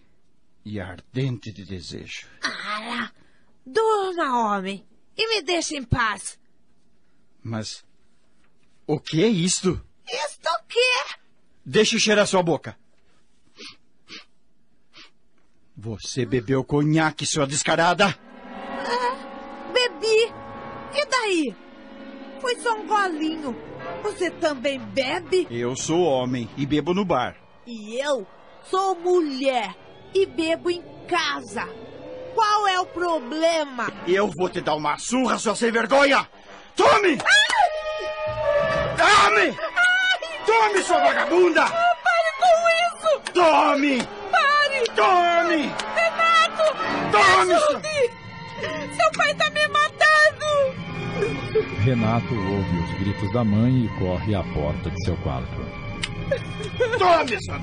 [0.65, 2.27] E ardente de desejo.
[2.41, 3.11] Ara,
[3.65, 4.83] durma, homem,
[5.15, 6.39] e me deixa em paz.
[7.45, 7.85] Mas.
[8.87, 9.79] O que é isto?
[10.07, 11.15] Isto o quê?
[11.63, 12.75] Deixe cheirar sua boca.
[15.77, 18.17] Você bebeu conhaque, sua descarada?
[19.71, 20.33] Bebi.
[20.95, 21.55] E daí?
[22.41, 23.55] Foi só um golinho.
[24.01, 25.47] Você também bebe?
[25.51, 27.35] Eu sou homem e bebo no bar.
[27.67, 28.25] E eu
[28.63, 29.75] sou mulher
[30.15, 31.67] e bebo em casa.
[32.33, 33.93] Qual é o problema?
[34.07, 36.27] Eu vou te dar uma surra, sua sem vergonha!
[36.75, 37.17] Tome!
[38.97, 39.57] Tome!
[40.45, 41.63] Tome, sua vagabunda!
[41.63, 43.11] Pare com isso!
[43.33, 44.07] Tome!
[44.31, 44.83] Pare!
[44.95, 45.73] Tome!
[45.95, 46.65] Renato!
[47.11, 47.97] Tome, ajude!
[48.95, 50.49] Seu pai tá me matando!
[51.83, 55.47] Renato ouve os gritos da mãe e corre à porta de seu quarto.
[56.97, 57.59] Tome, sua...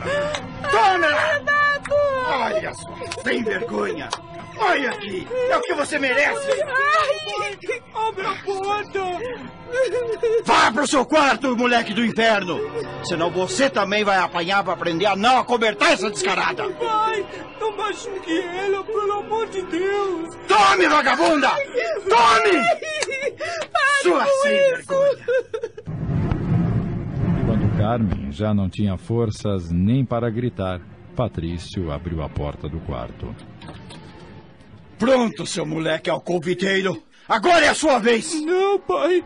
[0.71, 1.07] Tome!
[1.07, 1.95] Renato!
[2.29, 4.09] Olha só, sem vergonha!
[4.63, 5.27] Olha aqui!
[5.51, 6.51] É o que você merece!
[6.63, 7.33] Ai!
[7.95, 9.01] Abre a porta!
[10.45, 12.59] Vá pro seu quarto, moleque do inferno!
[13.05, 16.69] Senão você também vai apanhar pra aprender a não acobertar essa descarada!
[16.71, 17.27] Pai,
[17.61, 20.35] não machuque ela, pelo amor de Deus!
[20.47, 21.51] Tome, vagabunda!
[22.09, 22.65] Tome!
[24.03, 25.27] Sua sem vergonha!
[27.47, 30.81] Quando Carmen já não tinha forças nem para gritar,
[31.17, 33.35] Patrício abriu a porta do quarto.
[35.03, 37.03] Pronto, seu moleque alcoviteiro!
[37.29, 38.41] Agora é a sua vez!
[38.41, 39.25] Não, pai,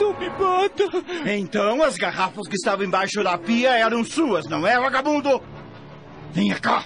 [0.00, 0.84] não me bata!
[1.28, 5.42] Então as garrafas que estavam embaixo da pia eram suas, não é, vagabundo?
[6.30, 6.84] Venha cá!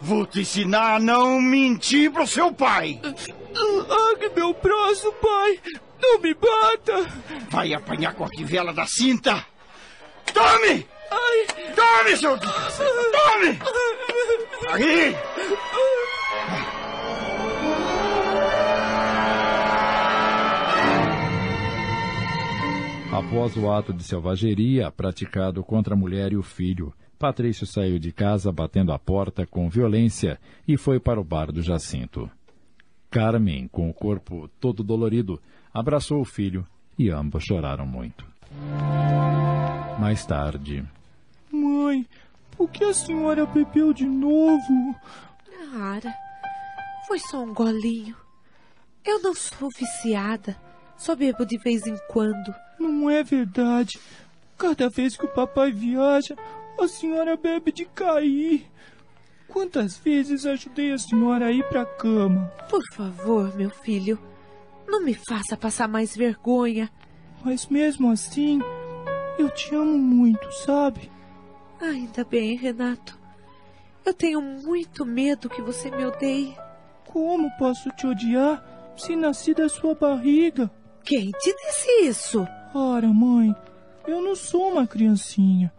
[0.00, 3.00] Vou te ensinar a não mentir pro seu pai!
[3.88, 5.60] Largue meu braço, pai!
[6.02, 7.06] Não me bata!
[7.48, 9.46] Vai apanhar com a fivela da cinta!
[10.34, 10.84] Tome!
[11.12, 11.46] Ai!
[11.76, 12.36] Tome, seu!
[12.36, 13.58] Tome!
[14.72, 15.16] Aí!
[23.26, 28.12] Após o ato de selvageria praticado contra a mulher e o filho, Patrício saiu de
[28.12, 32.30] casa batendo a porta com violência e foi para o bar do Jacinto.
[33.10, 35.40] Carmen, com o corpo todo dolorido,
[35.72, 36.66] abraçou o filho
[36.98, 38.26] e ambos choraram muito.
[39.98, 40.84] Mais tarde,
[41.50, 42.06] Mãe,
[42.56, 44.94] por que a senhora bebeu de novo?
[45.74, 46.12] Ara,
[47.06, 48.16] foi só um golinho.
[49.04, 50.56] Eu não sou viciada.
[50.96, 52.54] Só bebo de vez em quando.
[52.82, 53.98] Não é verdade.
[54.58, 56.36] Cada vez que o papai viaja,
[56.80, 58.66] a senhora bebe de cair.
[59.48, 62.52] Quantas vezes ajudei a senhora a ir pra cama?
[62.68, 64.18] Por favor, meu filho,
[64.88, 66.90] não me faça passar mais vergonha.
[67.44, 68.60] Mas mesmo assim,
[69.38, 71.10] eu te amo muito, sabe?
[71.80, 73.18] Ainda bem, Renato.
[74.04, 76.56] Eu tenho muito medo que você me odeie.
[77.06, 80.70] Como posso te odiar se nasci da sua barriga?
[81.04, 82.46] Quem te disse isso?
[82.74, 83.54] Ora, mãe,
[84.06, 85.72] eu não sou uma criancinha.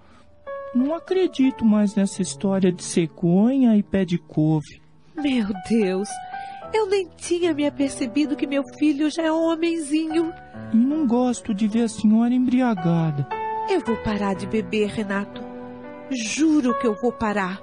[0.76, 4.82] Não acredito mais nessa história de cegonha e pé de couve.
[5.16, 6.08] Meu Deus,
[6.74, 10.34] eu nem tinha me apercebido que meu filho já é um homenzinho.
[10.72, 13.28] E não gosto de ver a senhora embriagada.
[13.70, 15.44] Eu vou parar de beber, Renato.
[16.12, 17.60] Juro que eu vou parar.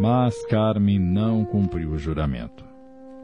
[0.00, 2.64] Mas Carmen não cumpriu o juramento.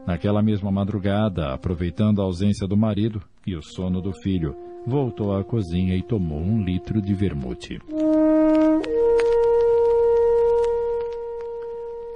[0.05, 5.43] Naquela mesma madrugada, aproveitando a ausência do marido e o sono do filho, voltou à
[5.43, 7.79] cozinha e tomou um litro de vermute.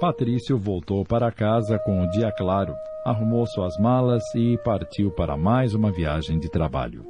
[0.00, 2.72] Patrício voltou para casa com o dia claro,
[3.04, 7.04] arrumou suas malas e partiu para mais uma viagem de trabalho.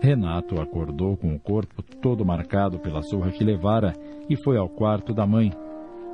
[0.00, 3.92] Renato acordou com o corpo todo marcado pela surra que levara
[4.28, 5.52] e foi ao quarto da mãe.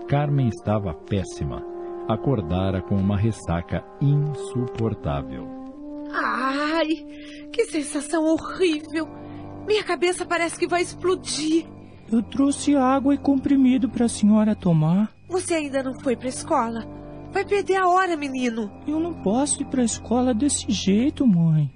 [0.08, 1.64] Carmen estava péssima.
[2.08, 5.48] Acordara com uma ressaca insuportável.
[6.12, 6.86] Ai,
[7.50, 9.08] que sensação horrível.
[9.66, 11.66] Minha cabeça parece que vai explodir.
[12.12, 15.10] Eu trouxe água e comprimido para a senhora tomar.
[15.28, 16.84] Você ainda não foi para a escola?
[17.32, 18.70] Vai perder a hora, menino.
[18.86, 21.70] Eu não posso ir para a escola desse jeito, mãe.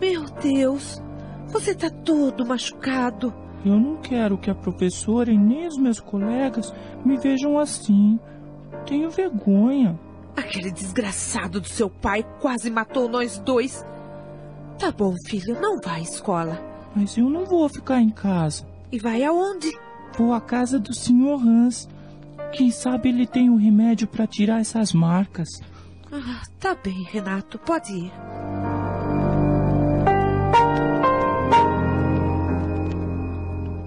[0.00, 1.02] Meu Deus,
[1.48, 3.34] você tá todo machucado.
[3.66, 6.72] Eu não quero que a professora e nem os meus colegas
[7.04, 8.16] me vejam assim.
[8.86, 9.98] Tenho vergonha.
[10.36, 13.84] Aquele desgraçado do seu pai quase matou nós dois.
[14.78, 16.62] Tá bom, filho, não vá à escola.
[16.94, 18.64] Mas eu não vou ficar em casa.
[18.92, 19.70] E vai aonde?
[20.16, 21.34] Vou à casa do Sr.
[21.44, 21.88] Hans.
[22.52, 25.48] Quem sabe ele tem um remédio para tirar essas marcas.
[26.12, 27.58] Ah, tá bem, Renato.
[27.58, 28.12] Pode ir.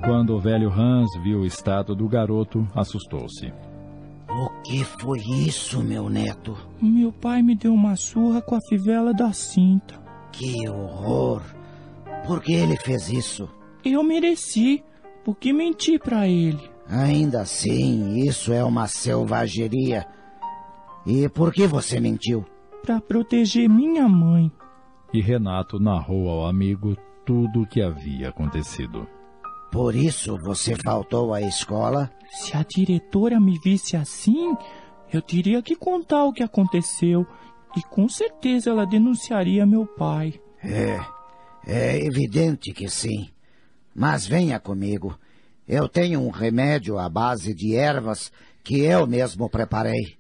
[0.10, 3.54] Quando o velho Hans viu o estado do garoto, assustou-se.
[4.28, 6.58] O que foi isso, meu neto?
[6.82, 10.02] Meu pai me deu uma surra com a fivela da cinta.
[10.32, 11.44] Que horror!
[12.26, 13.48] Por que ele fez isso?
[13.86, 14.84] Eu mereci,
[15.24, 16.72] porque menti para ele.
[16.88, 20.08] Ainda assim, isso é uma selvageria.
[21.06, 22.44] E por que você mentiu?
[22.82, 24.52] Para proteger minha mãe.
[25.14, 29.08] E Renato narrou ao amigo tudo o que havia acontecido.
[29.72, 32.12] Por isso você faltou à escola?
[32.32, 34.56] Se a diretora me visse assim,
[35.12, 37.26] eu teria que contar o que aconteceu.
[37.78, 40.40] E com certeza ela denunciaria meu pai.
[40.64, 41.00] É,
[41.66, 43.30] é evidente que sim.
[43.94, 45.18] Mas venha comigo.
[45.68, 48.32] Eu tenho um remédio à base de ervas
[48.64, 50.18] que eu mesmo preparei.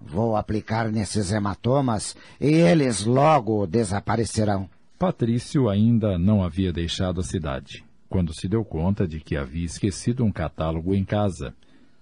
[0.00, 4.68] Vou aplicar nesses hematomas e eles logo desaparecerão.
[4.98, 10.24] Patrício ainda não havia deixado a cidade, quando se deu conta de que havia esquecido
[10.24, 11.54] um catálogo em casa.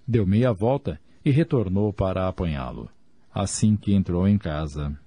[0.07, 2.91] Deu meia volta e retornou para apanhá-lo.
[3.33, 4.99] Assim que entrou em casa.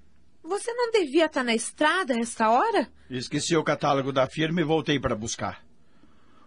[0.43, 2.87] Você não devia estar na estrada a esta hora?
[3.09, 5.63] Esqueci o catálogo da firma e voltei para buscar.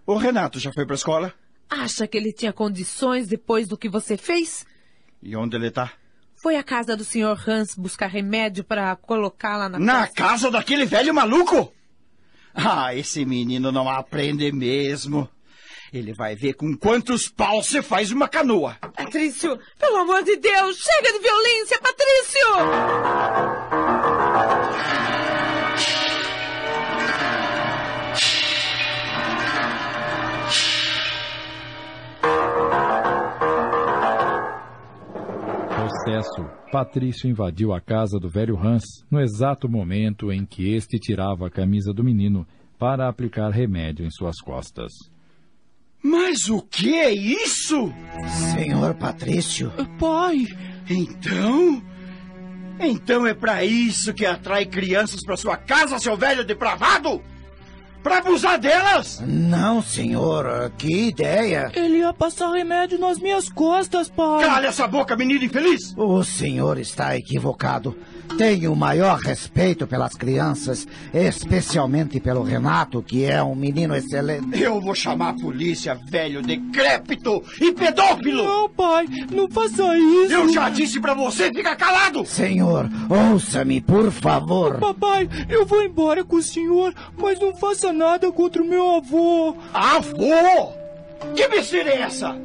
[0.07, 1.35] O Renato já foi para a escola?
[1.69, 4.65] Acha que ele tinha condições depois do que você fez?
[5.21, 5.93] E onde ele está?
[6.37, 7.37] Foi à casa do Sr.
[7.49, 11.73] Hans buscar remédio para colocá-la na Na casa daquele velho maluco?
[12.55, 15.29] Ah, esse menino não aprende mesmo.
[15.93, 18.77] Ele vai ver com quantos paus você faz uma canoa.
[18.97, 23.74] Patrício, pelo amor de Deus, chega de violência, Patrício!
[36.05, 41.47] Possesso, Patrício invadiu a casa do velho Hans no exato momento em que este tirava
[41.47, 42.47] a camisa do menino
[42.79, 44.93] para aplicar remédio em suas costas.
[46.03, 47.91] Mas o que é isso?
[48.53, 50.45] Senhor Patrício, Pai,
[50.91, 51.83] Então?
[52.79, 57.23] Então é pra isso que atrai crianças pra sua casa, seu velho depravado?
[58.05, 59.21] Pra abusar delas?
[59.27, 61.73] não, senhor, que ideia!
[61.75, 64.45] ele ia passar remédio nas minhas costas, pai.
[64.45, 65.95] Calha essa boca, menino infeliz!
[65.97, 67.97] O senhor está equivocado.
[68.37, 74.61] Tenho o maior respeito pelas crianças, especialmente pelo Renato, que é um menino excelente.
[74.61, 78.45] Eu vou chamar a polícia, velho decrépito e pedófilo!
[78.45, 80.33] Não, pai, não faça isso.
[80.33, 82.27] Eu já disse pra você, fica calado!
[82.27, 84.79] Senhor, ouça-me, por favor.
[84.79, 89.57] Papai, eu vou embora com o senhor, mas não faça nada contra o meu avô.
[89.73, 90.73] Avô!
[91.35, 92.37] Que besteira é essa?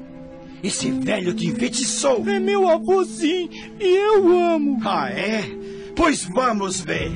[0.63, 2.27] Esse velho te enfeitiçou!
[2.29, 4.79] É meu avô sim, e eu amo.
[4.85, 5.43] Ah, é?
[5.95, 7.11] Pois vamos ver!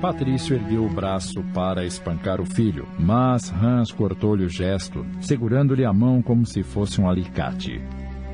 [0.00, 5.92] Patrício ergueu o braço para espancar o filho, mas Hans cortou-lhe o gesto, segurando-lhe a
[5.92, 7.80] mão como se fosse um alicate.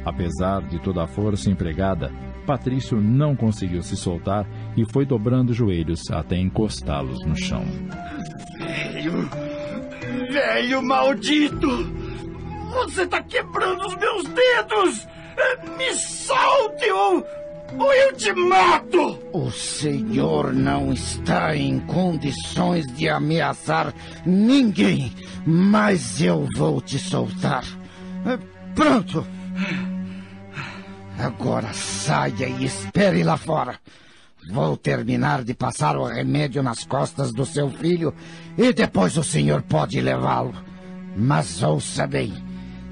[0.04, 2.10] Apesar de toda a força empregada,
[2.42, 7.64] Patrício não conseguiu se soltar e foi dobrando os joelhos até encostá-los no chão.
[8.58, 9.28] Velho.
[10.30, 11.68] Velho maldito!
[12.72, 15.06] Você tá quebrando os meus dedos!
[15.76, 17.26] Me solte ou.
[17.78, 19.18] ou eu te mato!
[19.32, 25.12] O senhor não está em condições de ameaçar ninguém,
[25.46, 27.64] mas eu vou te soltar.
[28.26, 28.38] Eh,
[28.74, 29.26] Pronto.
[31.18, 33.78] Agora saia e espere lá fora.
[34.50, 38.12] Vou terminar de passar o remédio nas costas do seu filho
[38.58, 40.54] e depois o senhor pode levá-lo.
[41.16, 42.32] Mas ouça bem: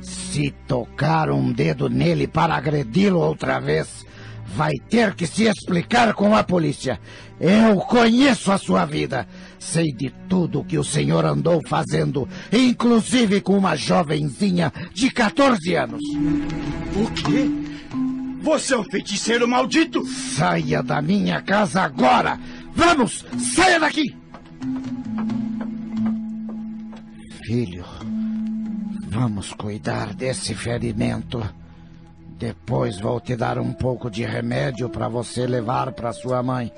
[0.01, 4.07] se tocar um dedo nele para agredi-lo outra vez,
[4.47, 7.01] vai ter que se explicar com a polícia.
[7.41, 9.27] Eu conheço a sua vida.
[9.59, 16.03] Sei de tudo que o senhor andou fazendo, inclusive com uma jovenzinha de 14 anos.
[16.97, 17.70] O quê?
[18.41, 20.05] Você é um feiticeiro maldito!
[20.07, 22.39] Saia da minha casa agora!
[22.75, 23.25] Vamos!
[23.55, 24.17] Saia daqui!
[27.45, 27.85] Filho,
[29.09, 31.43] vamos cuidar desse ferimento.
[32.39, 36.73] Depois vou te dar um pouco de remédio para você levar para sua mãe.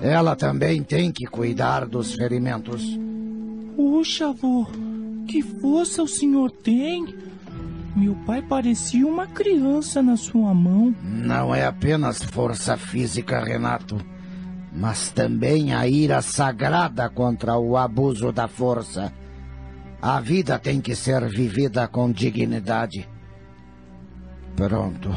[0.00, 2.82] Ela também tem que cuidar dos ferimentos.
[3.74, 4.66] Puxa, avô,
[5.28, 7.14] que força o senhor tem.
[7.96, 10.94] Meu pai parecia uma criança na sua mão.
[11.02, 13.98] Não é apenas força física, Renato,
[14.70, 19.10] mas também a ira sagrada contra o abuso da força.
[20.02, 23.08] A vida tem que ser vivida com dignidade.
[24.54, 25.10] Pronto.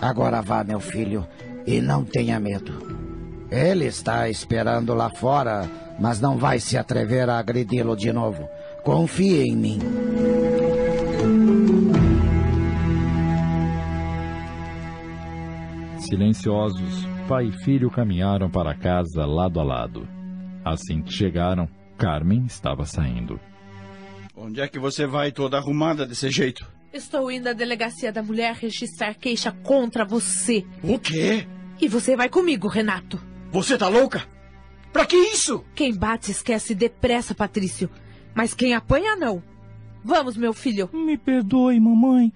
[0.00, 1.24] Agora vá, meu filho,
[1.64, 3.00] e não tenha medo.
[3.48, 8.48] Ele está esperando lá fora, mas não vai se atrever a agredi-lo de novo.
[8.82, 9.78] Confie em mim.
[16.10, 20.08] Silenciosos, pai e filho caminharam para casa lado a lado.
[20.64, 23.38] Assim que chegaram, Carmen estava saindo.
[24.34, 26.66] Onde é que você vai toda arrumada desse jeito?
[26.92, 30.66] Estou indo à delegacia da mulher registrar queixa contra você.
[30.82, 31.46] O quê?
[31.80, 33.22] E você vai comigo, Renato.
[33.52, 34.26] Você tá louca?
[34.92, 35.64] Pra que isso?
[35.76, 37.88] Quem bate esquece depressa, Patrício.
[38.34, 39.40] Mas quem apanha, não.
[40.02, 40.90] Vamos, meu filho.
[40.92, 42.32] Me perdoe, mamãe,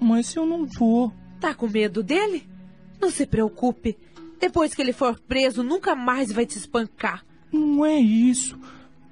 [0.00, 1.12] mas eu não vou.
[1.38, 2.50] Tá com medo dele?
[3.02, 3.98] Não se preocupe.
[4.40, 7.24] Depois que ele for preso, nunca mais vai te espancar.
[7.52, 8.56] Não é isso.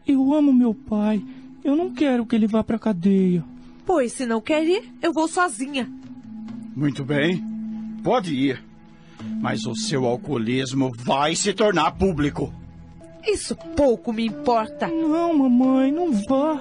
[0.06, 1.20] Eu amo meu pai.
[1.64, 3.44] Eu não quero que ele vá pra cadeia.
[3.84, 5.90] Pois, se não quer ir, eu vou sozinha.
[6.76, 7.44] Muito bem.
[8.04, 8.62] Pode ir.
[9.40, 12.54] Mas o seu alcoolismo vai se tornar público.
[13.26, 14.86] Isso pouco me importa.
[14.86, 16.60] Não, mamãe, não vá.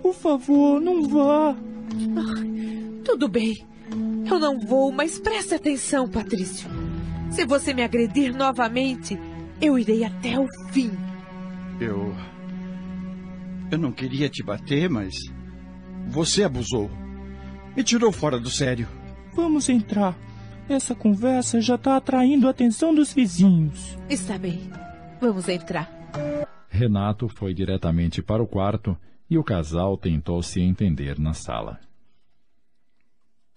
[0.00, 1.56] Por favor, não vá.
[3.04, 3.66] Tudo bem.
[4.28, 6.68] Eu não vou, mas preste atenção, Patrício.
[7.30, 9.18] Se você me agredir novamente,
[9.60, 10.90] eu irei até o fim.
[11.80, 12.14] Eu.
[13.70, 15.14] Eu não queria te bater, mas.
[16.08, 16.90] Você abusou.
[17.76, 18.88] Me tirou fora do sério.
[19.34, 20.16] Vamos entrar.
[20.68, 23.98] Essa conversa já está atraindo a atenção dos vizinhos.
[24.08, 24.70] Está bem.
[25.20, 25.90] Vamos entrar.
[26.68, 28.96] Renato foi diretamente para o quarto
[29.30, 31.80] e o casal tentou se entender na sala.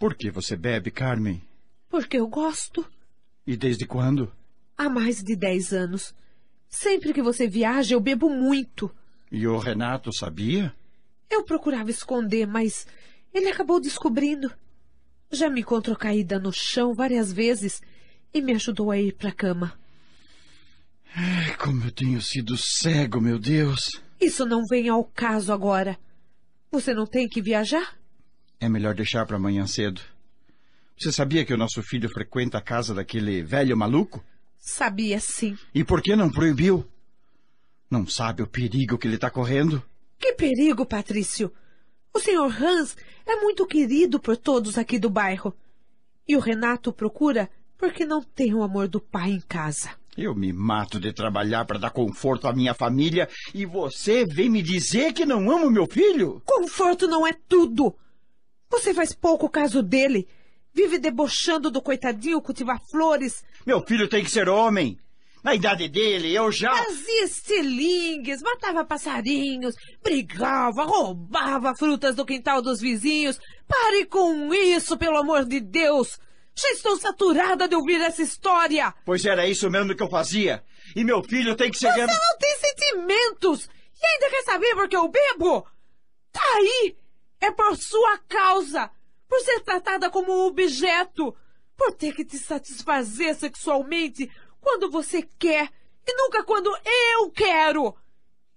[0.01, 1.39] Por que você bebe, Carmen?
[1.87, 2.83] Porque eu gosto.
[3.45, 4.33] E desde quando?
[4.75, 6.15] Há mais de dez anos.
[6.67, 8.89] Sempre que você viaja, eu bebo muito.
[9.31, 10.75] E o Renato sabia?
[11.29, 12.87] Eu procurava esconder, mas
[13.31, 14.51] ele acabou descobrindo.
[15.31, 17.79] Já me encontrou caída no chão várias vezes
[18.33, 19.79] e me ajudou a ir para a cama.
[21.15, 24.01] Ai, como eu tenho sido cego, meu Deus.
[24.19, 25.95] Isso não vem ao caso agora.
[26.71, 28.00] Você não tem que viajar?
[28.61, 29.99] É melhor deixar para amanhã cedo.
[30.95, 34.23] Você sabia que o nosso filho frequenta a casa daquele velho maluco?
[34.59, 35.57] Sabia sim.
[35.73, 36.85] E por que não proibiu?
[37.89, 39.83] Não sabe o perigo que ele está correndo?
[40.19, 41.51] Que perigo, Patrício?
[42.13, 42.95] O senhor Hans
[43.25, 45.55] é muito querido por todos aqui do bairro.
[46.27, 47.49] E o Renato procura
[47.79, 49.89] porque não tem o amor do pai em casa.
[50.15, 54.61] Eu me mato de trabalhar para dar conforto à minha família e você vem me
[54.61, 56.43] dizer que não ama meu filho?
[56.45, 57.95] Conforto não é tudo.
[58.71, 60.27] Você faz pouco caso dele.
[60.73, 63.43] Vive debochando do coitadinho cultivar flores.
[63.65, 64.97] Meu filho tem que ser homem.
[65.43, 66.73] Na idade dele, eu já.
[66.73, 73.39] Fazia estilingues, matava passarinhos, brigava, roubava frutas do quintal dos vizinhos.
[73.67, 76.19] Pare com isso, pelo amor de Deus!
[76.53, 78.93] Já estou saturada de ouvir essa história!
[79.03, 80.63] Pois era isso mesmo que eu fazia.
[80.95, 81.91] E meu filho tem que ser.
[81.91, 83.67] Você não tem sentimentos!
[84.01, 85.65] E ainda quer saber por que eu bebo?
[86.31, 86.95] Tá aí!
[87.41, 88.89] É por sua causa!
[89.27, 91.35] Por ser tratada como um objeto!
[91.75, 94.29] Por ter que te satisfazer sexualmente
[94.59, 95.69] quando você quer
[96.07, 97.95] e nunca quando eu quero!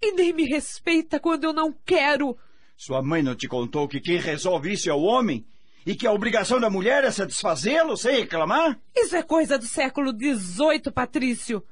[0.02, 2.36] E nem me respeita quando eu não quero!
[2.76, 5.46] Sua mãe não te contou que quem resolve isso é o homem?
[5.86, 8.80] E que a obrigação da mulher é satisfazê-lo sem reclamar?
[8.94, 11.62] Isso é coisa do século XVIII, Patrício.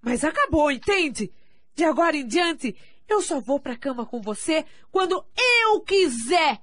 [0.00, 1.32] Mas acabou, entende?
[1.74, 2.76] De agora em diante,
[3.08, 5.24] eu só vou pra cama com você quando
[5.64, 6.60] eu quiser.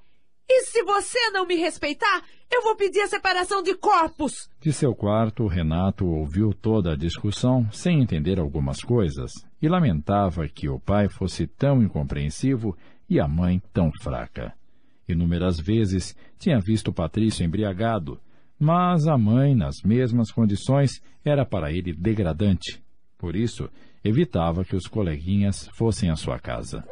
[0.49, 4.49] E se você não me respeitar, eu vou pedir a separação de corpos.
[4.59, 9.31] De seu quarto, Renato ouviu toda a discussão sem entender algumas coisas
[9.61, 12.77] e lamentava que o pai fosse tão incompreensivo
[13.09, 14.53] e a mãe tão fraca.
[15.07, 18.19] Inúmeras vezes tinha visto Patrício embriagado,
[18.59, 22.81] mas a mãe, nas mesmas condições, era para ele degradante.
[23.17, 23.69] Por isso,
[24.03, 26.83] evitava que os coleguinhas fossem à sua casa.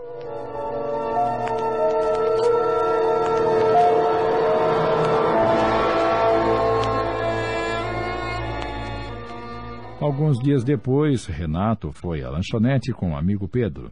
[10.02, 13.92] Alguns dias depois, Renato foi à lanchonete com o amigo Pedro.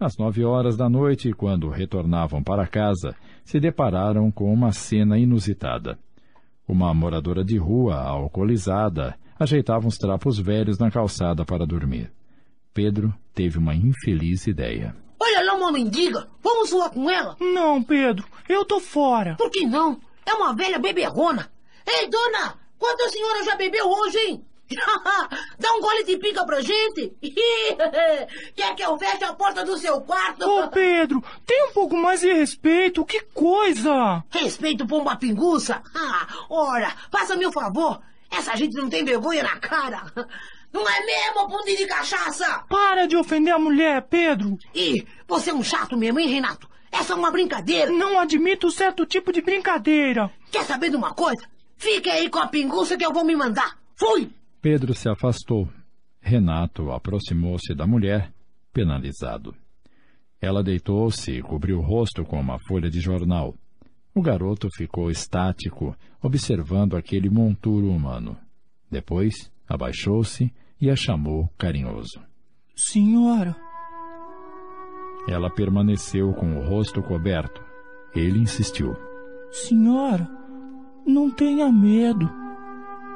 [0.00, 5.98] Às nove horas da noite, quando retornavam para casa, se depararam com uma cena inusitada.
[6.66, 12.10] Uma moradora de rua, alcoolizada, ajeitava uns trapos velhos na calçada para dormir.
[12.74, 14.96] Pedro teve uma infeliz ideia.
[15.20, 16.28] Olha lá uma mendiga.
[16.42, 17.36] Vamos falar com ela?
[17.40, 19.36] Não, Pedro, eu tô fora.
[19.36, 20.00] Por que não?
[20.26, 21.50] É uma velha beberrona.
[21.86, 22.58] Ei, dona!
[22.78, 24.44] Quanto a senhora já bebeu hoje, hein?
[25.58, 27.12] Dá um gole de pica pra gente.
[28.56, 30.44] Quer que eu feche a porta do seu quarto?
[30.48, 33.04] Ô, Pedro, tem um pouco mais de respeito.
[33.04, 34.24] Que coisa!
[34.30, 35.82] Respeito pomba pinguça?
[35.94, 38.00] Ah, ora, faça-me o favor.
[38.30, 40.10] Essa gente não tem vergonha na cara.
[40.72, 42.64] Não é mesmo, bundinho de cachaça?
[42.68, 44.56] Para de ofender a mulher, Pedro.
[44.74, 46.68] Ih, você é um chato mesmo, hein, Renato?
[46.90, 47.90] Essa é uma brincadeira.
[47.90, 50.30] Não admito certo tipo de brincadeira.
[50.50, 51.42] Quer saber de uma coisa?
[51.76, 53.78] Fique aí com a pinguça que eu vou me mandar.
[53.96, 54.30] Fui!
[54.60, 55.68] Pedro se afastou.
[56.20, 58.32] Renato aproximou-se da mulher,
[58.72, 59.54] penalizado.
[60.40, 63.54] Ela deitou-se e cobriu o rosto com uma folha de jornal.
[64.14, 68.36] O garoto ficou estático, observando aquele monturo humano.
[68.90, 70.52] Depois, abaixou-se
[70.82, 72.20] e a chamou carinhoso.
[72.74, 73.54] Senhora.
[75.28, 77.62] Ela permaneceu com o rosto coberto.
[78.12, 78.96] Ele insistiu.
[79.52, 80.28] Senhora,
[81.06, 82.28] não tenha medo.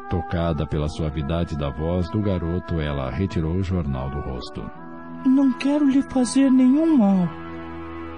[0.08, 4.62] Tocada pela suavidade da voz do garoto, ela retirou o jornal do rosto.
[5.26, 7.28] Não quero lhe fazer nenhum mal.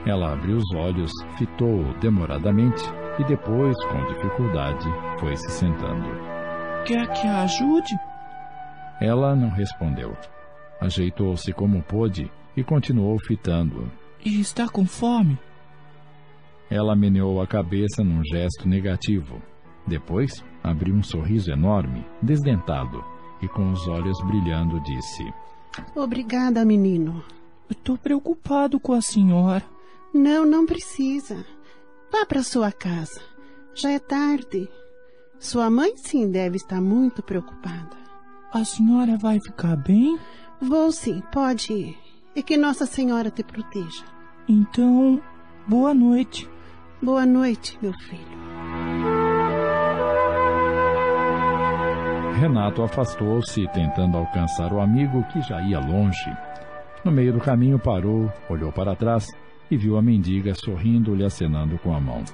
[0.04, 2.84] Ela abriu os olhos, fitou-o demoradamente
[3.18, 4.86] e depois, com dificuldade,
[5.18, 6.06] foi se sentando.
[6.84, 8.07] Quer que a ajude?
[9.00, 10.16] Ela não respondeu.
[10.80, 13.90] Ajeitou-se como pôde e continuou fitando-o.
[14.24, 15.38] E está com fome?
[16.70, 19.40] Ela meneou a cabeça num gesto negativo.
[19.86, 23.02] Depois, abriu um sorriso enorme, desdentado,
[23.40, 25.24] e com os olhos brilhando disse:
[25.94, 27.24] Obrigada, menino.
[27.70, 29.64] Estou preocupado com a senhora.
[30.12, 31.44] Não, não precisa.
[32.10, 33.20] Vá para sua casa.
[33.74, 34.68] Já é tarde.
[35.38, 37.97] Sua mãe sim deve estar muito preocupada.
[38.52, 40.18] A senhora vai ficar bem?
[40.58, 41.98] Vou sim, pode ir.
[42.34, 44.04] E que Nossa Senhora te proteja.
[44.48, 45.20] Então,
[45.66, 46.48] boa noite.
[47.02, 48.38] Boa noite, meu filho.
[52.40, 56.34] Renato afastou-se, tentando alcançar o amigo que já ia longe.
[57.04, 59.28] No meio do caminho parou, olhou para trás
[59.70, 62.24] e viu a mendiga sorrindo-lhe acenando com a mão.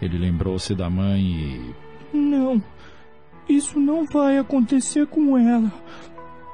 [0.00, 1.74] Ele lembrou-se da mãe e.
[2.16, 2.62] Não,
[3.50, 5.72] isso não vai acontecer com ela.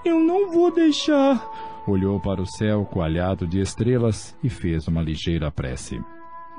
[0.05, 1.45] Eu não vou deixar.
[1.87, 6.01] Olhou para o céu coalhado de estrelas e fez uma ligeira prece.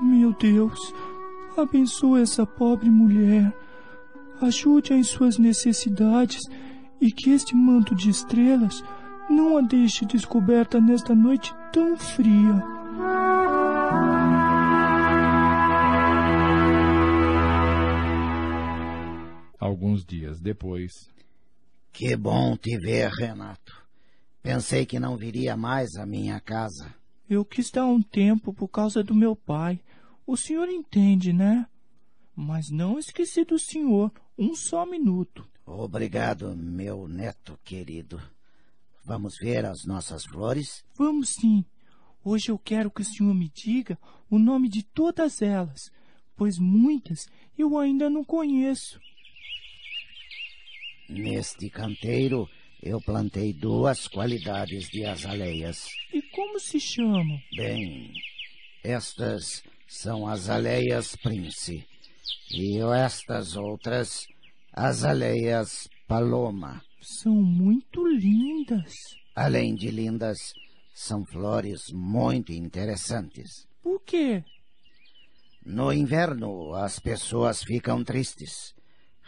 [0.02, 0.94] Meu Deus,
[1.58, 3.52] abençoe essa pobre mulher.
[4.42, 6.44] Ajude-a em suas necessidades
[7.02, 8.84] e que este manto de estrelas
[9.30, 12.64] não a deixe descoberta nesta noite tão fria.
[19.68, 21.12] Alguns dias depois.
[21.92, 23.86] Que bom te ver, Renato.
[24.42, 26.96] Pensei que não viria mais à minha casa.
[27.30, 29.82] Eu quis dar um tempo por causa do meu pai.
[30.26, 31.68] O senhor entende, né?
[32.34, 35.46] Mas não esqueci do senhor um só minuto.
[35.66, 38.22] Obrigado, meu neto querido.
[39.04, 40.86] Vamos ver as nossas flores?
[40.96, 41.66] Vamos sim.
[42.24, 44.00] Hoje eu quero que o senhor me diga
[44.30, 45.92] o nome de todas elas,
[46.38, 48.98] pois muitas eu ainda não conheço.
[51.10, 52.50] Neste canteiro
[52.82, 55.88] eu plantei duas qualidades de azaleias.
[56.14, 57.40] E como se chamam?
[57.56, 58.12] Bem,
[58.84, 61.86] estas são azaleias Prince.
[62.52, 64.28] E estas outras,
[64.74, 66.82] azaleias Paloma.
[67.02, 68.94] São muito lindas.
[69.36, 70.38] Além de lindas,
[70.94, 73.68] são flores muito interessantes.
[73.82, 74.44] Por quê?
[75.66, 78.74] No inverno, as pessoas ficam tristes,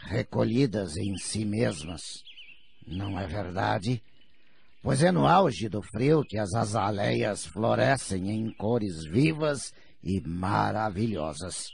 [0.02, 2.22] recolhidas em si mesmas.
[2.86, 4.02] Não é verdade?
[4.82, 11.66] Pois é no auge do frio que as azaleias florescem em cores vivas e maravilhosas.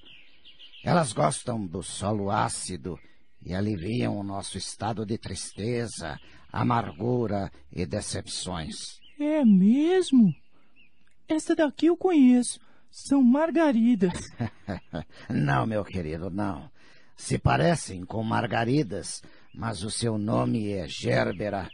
[0.85, 2.99] Elas gostam do solo ácido
[3.45, 6.19] e aliviam o nosso estado de tristeza,
[6.53, 8.99] amargura e decepções.
[9.21, 10.35] É mesmo?
[11.29, 12.59] Esta daqui eu conheço.
[12.91, 14.19] São margaridas.
[15.31, 16.71] não, meu querido, não.
[17.17, 19.23] Se parecem com margaridas,
[19.55, 21.69] mas o seu nome é Gerbera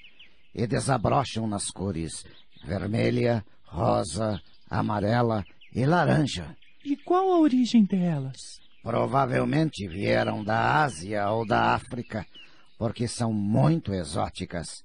[0.55, 2.25] e desabrocham nas cores
[2.65, 4.41] vermelha, rosa,
[4.71, 6.57] amarela e laranja.
[6.85, 8.61] E qual a origem delas?
[8.83, 12.27] Provavelmente vieram da Ásia ou da África,
[12.79, 14.85] porque são muito exóticas.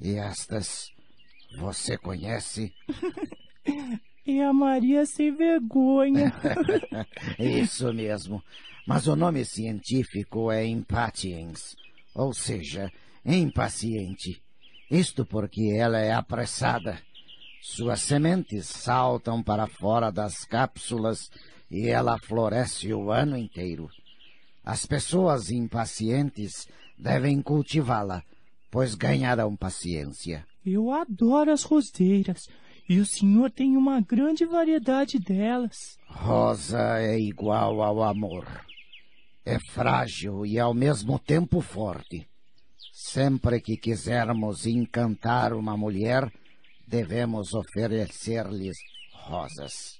[0.00, 0.90] E estas
[1.58, 2.72] você conhece?
[4.26, 6.32] e a Maria sem vergonha.
[7.38, 8.42] Isso mesmo.
[8.86, 11.76] Mas o nome científico é impatiens,
[12.14, 12.92] ou seja,
[13.24, 14.40] impaciente.
[14.88, 17.00] Isto porque ela é apressada.
[17.60, 21.30] Suas sementes saltam para fora das cápsulas
[21.68, 23.90] e ela floresce o ano inteiro.
[24.64, 28.22] As pessoas impacientes devem cultivá-la,
[28.70, 30.46] pois ganharão paciência.
[30.64, 32.48] Eu adoro as roseiras.
[32.88, 35.98] E o senhor tem uma grande variedade delas.
[36.08, 38.46] Rosa é igual ao amor.
[39.48, 42.26] É frágil e ao mesmo tempo forte.
[42.92, 46.28] Sempre que quisermos encantar uma mulher,
[46.84, 48.76] devemos oferecer-lhes
[49.12, 49.98] rosas.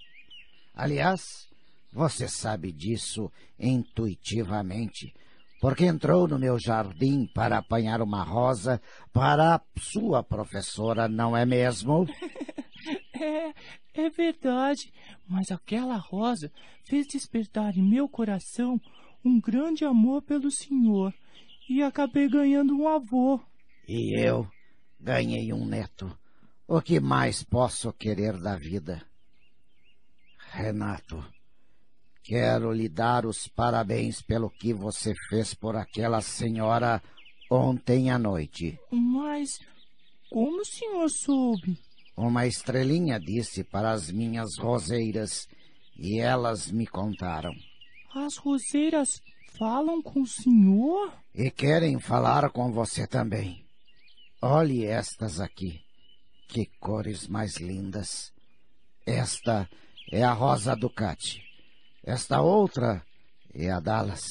[0.74, 1.46] Aliás,
[1.92, 5.14] você sabe disso intuitivamente,
[5.60, 8.82] porque entrou no meu jardim para apanhar uma rosa
[9.12, 12.04] para a sua professora, não é mesmo?
[13.18, 13.52] É,
[13.94, 14.92] é verdade,
[15.26, 16.52] mas aquela rosa
[16.84, 18.78] fez despertar em meu coração
[19.26, 21.12] um grande amor pelo senhor
[21.68, 23.40] e acabei ganhando um avô.
[23.88, 24.48] E eu
[25.00, 26.16] ganhei um neto.
[26.68, 29.04] O que mais posso querer da vida?
[30.52, 31.24] Renato,
[32.22, 37.02] quero lhe dar os parabéns pelo que você fez por aquela senhora
[37.50, 38.78] ontem à noite.
[38.90, 39.58] Mas
[40.30, 41.76] como o senhor soube?
[42.16, 45.48] Uma estrelinha disse para as minhas roseiras
[45.96, 47.52] e elas me contaram.
[48.18, 49.20] As roseiras
[49.58, 51.12] falam com o senhor?
[51.34, 53.66] E querem falar com você também.
[54.40, 55.82] Olhe estas aqui.
[56.48, 58.32] Que cores mais lindas.
[59.04, 59.68] Esta
[60.10, 61.42] é a rosa Ducati.
[62.02, 63.04] Esta outra
[63.52, 64.24] é a Dallas.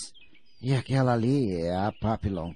[0.60, 2.56] E aquela ali é a Papillon.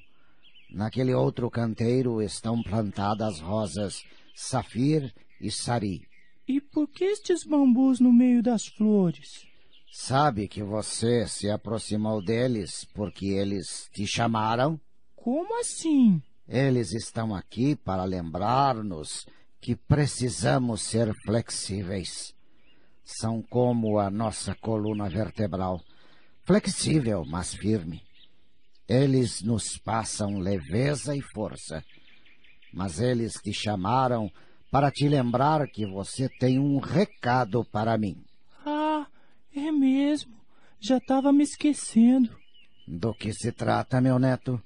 [0.72, 4.04] Naquele outro canteiro estão plantadas rosas
[4.34, 6.08] Safir e Sari.
[6.48, 9.49] E por que estes bambus no meio das flores?
[9.92, 14.80] Sabe que você se aproximou deles porque eles te chamaram?
[15.16, 16.22] Como assim?
[16.48, 19.26] Eles estão aqui para lembrar-nos
[19.60, 22.36] que precisamos ser flexíveis.
[23.04, 25.82] São como a nossa coluna vertebral,
[26.44, 28.04] flexível, mas firme.
[28.88, 31.84] Eles nos passam leveza e força.
[32.72, 34.32] Mas eles te chamaram
[34.72, 38.24] para te lembrar que você tem um recado para mim.
[39.56, 40.34] É mesmo.
[40.80, 42.30] Já estava me esquecendo.
[42.88, 44.62] Do que se trata, meu neto?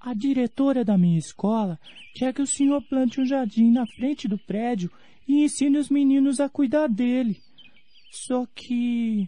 [0.00, 1.80] A diretora da minha escola
[2.14, 4.90] quer que o senhor plante um jardim na frente do prédio
[5.26, 7.40] e ensine os meninos a cuidar dele.
[8.10, 9.26] Só que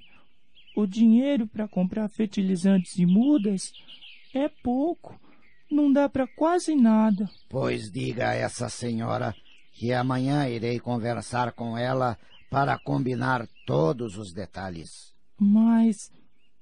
[0.76, 3.72] o dinheiro para comprar fertilizantes e mudas
[4.34, 5.18] é pouco.
[5.70, 7.28] Não dá para quase nada.
[7.48, 9.34] Pois diga a essa senhora
[9.72, 12.18] que amanhã irei conversar com ela
[12.56, 15.12] para combinar todos os detalhes.
[15.38, 16.10] Mas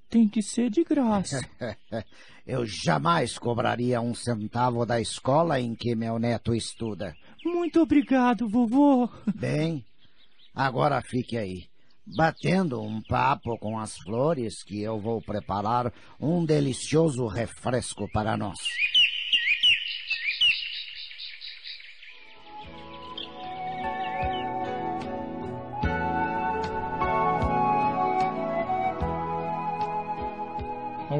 [0.09, 1.39] tem que ser de graça.
[2.45, 7.15] Eu jamais cobraria um centavo da escola em que meu neto estuda.
[7.45, 9.09] Muito obrigado, vovô.
[9.33, 9.85] Bem,
[10.53, 11.63] agora fique aí,
[12.05, 18.59] batendo um papo com as flores que eu vou preparar um delicioso refresco para nós.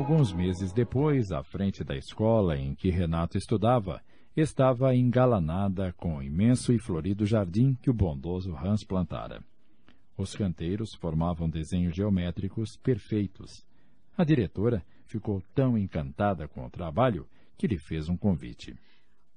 [0.07, 3.99] Alguns meses depois, à frente da escola em que Renato estudava,
[4.37, 9.43] estava engalanada com o imenso e florido jardim que o bondoso Hans plantara.
[10.15, 13.65] Os canteiros formavam desenhos geométricos perfeitos.
[14.15, 17.27] A diretora ficou tão encantada com o trabalho
[17.57, 18.75] que lhe fez um convite.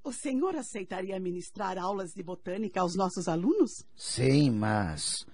[0.03, 3.83] O senhor aceitaria ministrar aulas de botânica aos nossos alunos?
[3.95, 5.25] Sim, mas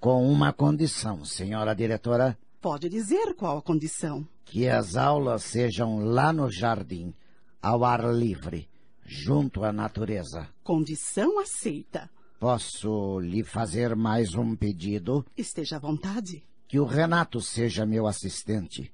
[0.00, 2.36] com uma condição, senhora diretora.
[2.60, 4.26] Pode dizer qual a condição.
[4.44, 7.14] Que as aulas sejam lá no jardim,
[7.62, 8.68] ao ar livre,
[9.02, 10.46] junto à natureza.
[10.62, 12.10] Condição aceita.
[12.38, 15.24] Posso lhe fazer mais um pedido?
[15.36, 16.42] Esteja à vontade.
[16.68, 18.92] Que o Renato seja meu assistente.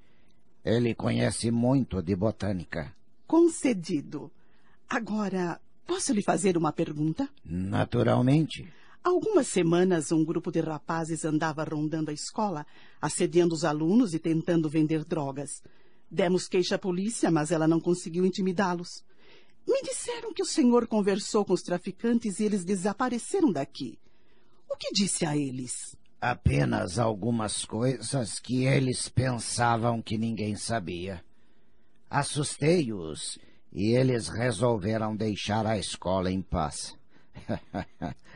[0.63, 2.95] Ele conhece muito de botânica.
[3.27, 4.31] Concedido.
[4.89, 7.29] Agora, posso lhe fazer uma pergunta?
[7.43, 8.65] Naturalmente.
[9.07, 12.65] Algumas semanas, um grupo de rapazes andava rondando a escola,
[13.01, 15.63] assediando os alunos e tentando vender drogas.
[16.11, 19.05] Demos queixa à polícia, mas ela não conseguiu intimidá-los.
[19.65, 23.97] Me disseram que o senhor conversou com os traficantes e eles desapareceram daqui.
[24.69, 25.95] O que disse a eles?
[26.19, 31.23] Apenas algumas coisas que eles pensavam que ninguém sabia.
[32.09, 33.39] Assustei-os
[33.71, 36.93] e eles resolveram deixar a escola em paz.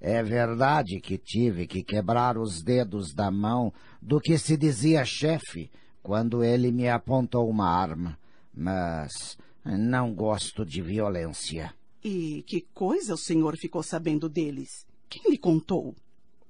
[0.00, 5.70] É verdade que tive que quebrar os dedos da mão do que se dizia chefe
[6.02, 8.16] quando ele me apontou uma arma,
[8.54, 11.74] mas não gosto de violência.
[12.04, 14.86] E que coisa o senhor ficou sabendo deles?
[15.08, 15.94] Quem lhe contou?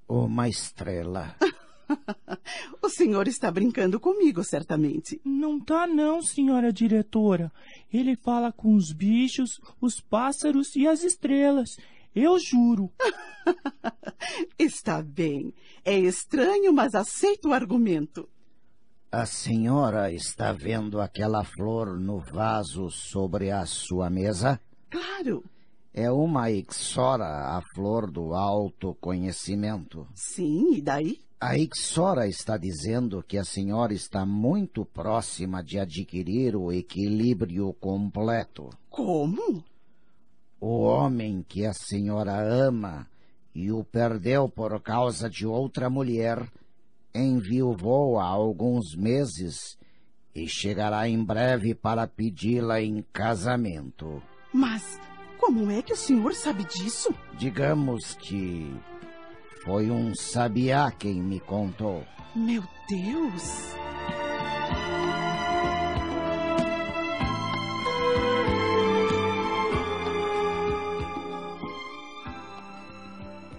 [0.07, 1.35] Uma estrela.
[2.81, 5.19] o senhor está brincando comigo, certamente.
[5.25, 7.51] Não tá não, senhora diretora.
[7.91, 11.69] Ele fala com os bichos, os pássaros e as estrelas.
[12.19, 12.91] Eu juro.
[14.57, 15.53] está bem.
[15.85, 18.27] É estranho, mas aceito o argumento.
[19.11, 24.59] A senhora está vendo aquela flor no vaso sobre a sua mesa?
[24.89, 25.43] Claro.
[25.93, 30.07] É uma Ixora, a flor do autoconhecimento.
[30.15, 31.19] Sim, e daí?
[31.39, 38.71] A Ixora está dizendo que a senhora está muito próxima de adquirir o equilíbrio completo.
[38.89, 39.63] Como?
[40.59, 43.07] O homem que a senhora ama
[43.53, 46.47] e o perdeu por causa de outra mulher
[47.13, 49.77] enviuvou há alguns meses
[50.33, 54.21] e chegará em breve para pedi-la em casamento.
[54.53, 54.99] Mas
[55.39, 57.13] como é que o senhor sabe disso?
[57.37, 58.71] Digamos que
[59.63, 62.03] foi um sabiá quem me contou.
[62.35, 63.75] Meu Deus!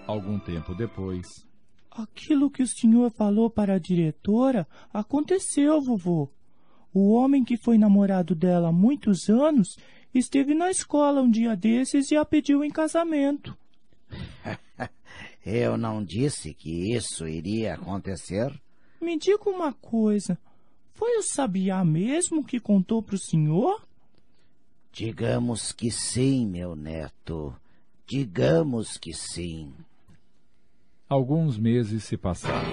[0.09, 1.27] Algum tempo depois.
[1.91, 6.27] Aquilo que o senhor falou para a diretora aconteceu, vovô.
[6.91, 9.77] O homem que foi namorado dela há muitos anos
[10.11, 13.55] esteve na escola um dia desses e a pediu em casamento.
[15.45, 18.51] Eu não disse que isso iria acontecer?
[18.99, 20.39] Me diga uma coisa.
[20.95, 23.87] Foi o sabiá mesmo que contou para o senhor?
[24.91, 27.55] Digamos que sim, meu neto.
[28.07, 29.71] Digamos que sim.
[31.09, 32.69] Alguns meses se passaram.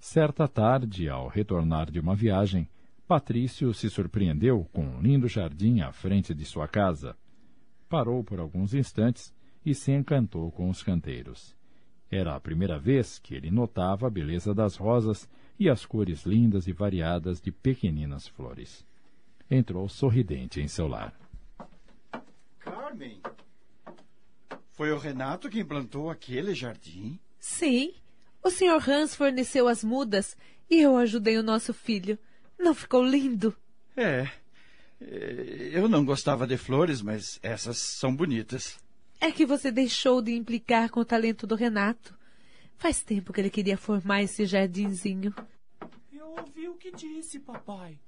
[0.00, 2.68] Certa tarde, ao retornar de uma viagem,
[3.06, 7.16] Patrício se surpreendeu com um lindo jardim à frente de sua casa.
[7.88, 9.32] Parou por alguns instantes
[9.64, 11.54] e se encantou com os canteiros.
[12.10, 16.66] Era a primeira vez que ele notava a beleza das rosas e as cores lindas
[16.66, 18.84] e variadas de pequeninas flores.
[19.54, 21.12] Entrou sorridente em seu lar.
[22.58, 23.20] Carmen,
[24.70, 27.20] foi o Renato quem plantou aquele jardim?
[27.38, 27.92] Sim.
[28.42, 28.88] O Sr.
[28.88, 30.34] Hans forneceu as mudas
[30.70, 32.18] e eu ajudei o nosso filho.
[32.58, 33.54] Não ficou lindo?
[33.94, 34.26] É.
[34.98, 38.78] é eu não gostava de flores, mas essas são bonitas.
[39.20, 42.16] É que você deixou de implicar com o talento do Renato.
[42.78, 45.34] Faz tempo que ele queria formar esse jardinzinho.
[46.10, 47.98] Eu ouvi o que disse, papai.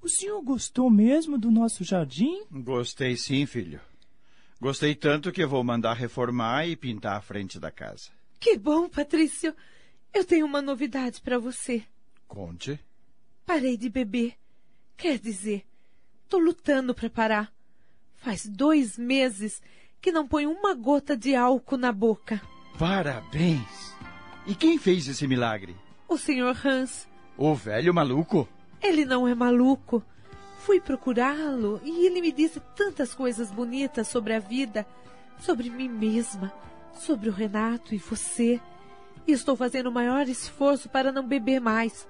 [0.00, 2.44] O senhor gostou mesmo do nosso jardim?
[2.50, 3.80] Gostei sim, filho.
[4.60, 8.10] Gostei tanto que vou mandar reformar e pintar a frente da casa.
[8.40, 9.54] Que bom, Patrício.
[10.12, 11.84] Eu tenho uma novidade para você.
[12.26, 12.78] Conte.
[13.44, 14.34] Parei de beber.
[14.96, 15.64] Quer dizer,
[16.28, 17.52] tô lutando para parar.
[18.16, 19.62] Faz dois meses
[20.00, 22.40] que não ponho uma gota de álcool na boca.
[22.78, 23.94] Parabéns!
[24.46, 25.76] E quem fez esse milagre?
[26.08, 26.66] O Sr.
[26.66, 27.08] Hans.
[27.36, 28.48] O velho maluco?
[28.82, 30.02] Ele não é maluco.
[30.60, 34.86] Fui procurá-lo e ele me disse tantas coisas bonitas sobre a vida,
[35.38, 36.52] sobre mim mesma,
[36.94, 38.60] sobre o Renato e você.
[39.26, 42.06] E estou fazendo o maior esforço para não beber mais.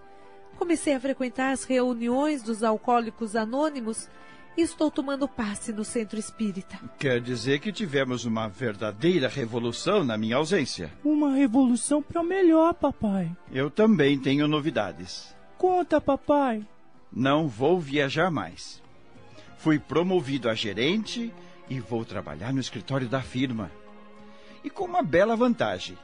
[0.56, 4.08] Comecei a frequentar as reuniões dos alcoólicos anônimos
[4.56, 6.80] e estou tomando passe no centro espírita.
[6.98, 10.92] Quer dizer que tivemos uma verdadeira revolução na minha ausência.
[11.04, 13.30] Uma revolução para melhor, papai.
[13.52, 15.37] Eu também tenho novidades.
[15.58, 16.64] Conta, papai.
[17.12, 18.80] Não vou viajar mais.
[19.58, 21.34] Fui promovido a gerente
[21.68, 23.68] e vou trabalhar no escritório da firma.
[24.62, 25.98] E com uma bela vantagem.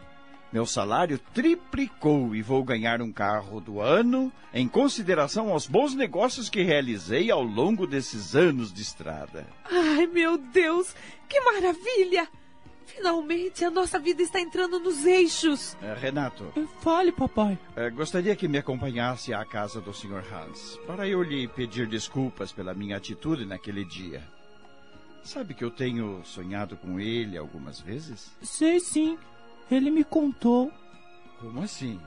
[0.53, 6.49] Meu salário triplicou e vou ganhar um carro do ano em consideração aos bons negócios
[6.49, 9.47] que realizei ao longo desses anos de estrada.
[9.71, 10.95] Ai, meu Deus,
[11.29, 12.29] que maravilha!
[12.87, 15.77] Finalmente a nossa vida está entrando nos eixos.
[15.81, 16.53] É, Renato.
[16.81, 17.59] Fale, papai.
[17.75, 20.25] É, gostaria que me acompanhasse à casa do Sr.
[20.33, 24.23] Hans, para eu lhe pedir desculpas pela minha atitude naquele dia.
[25.23, 28.31] Sabe que eu tenho sonhado com ele algumas vezes?
[28.43, 29.19] Sei sim.
[29.71, 30.71] Ele me contou.
[31.41, 31.99] Como assim?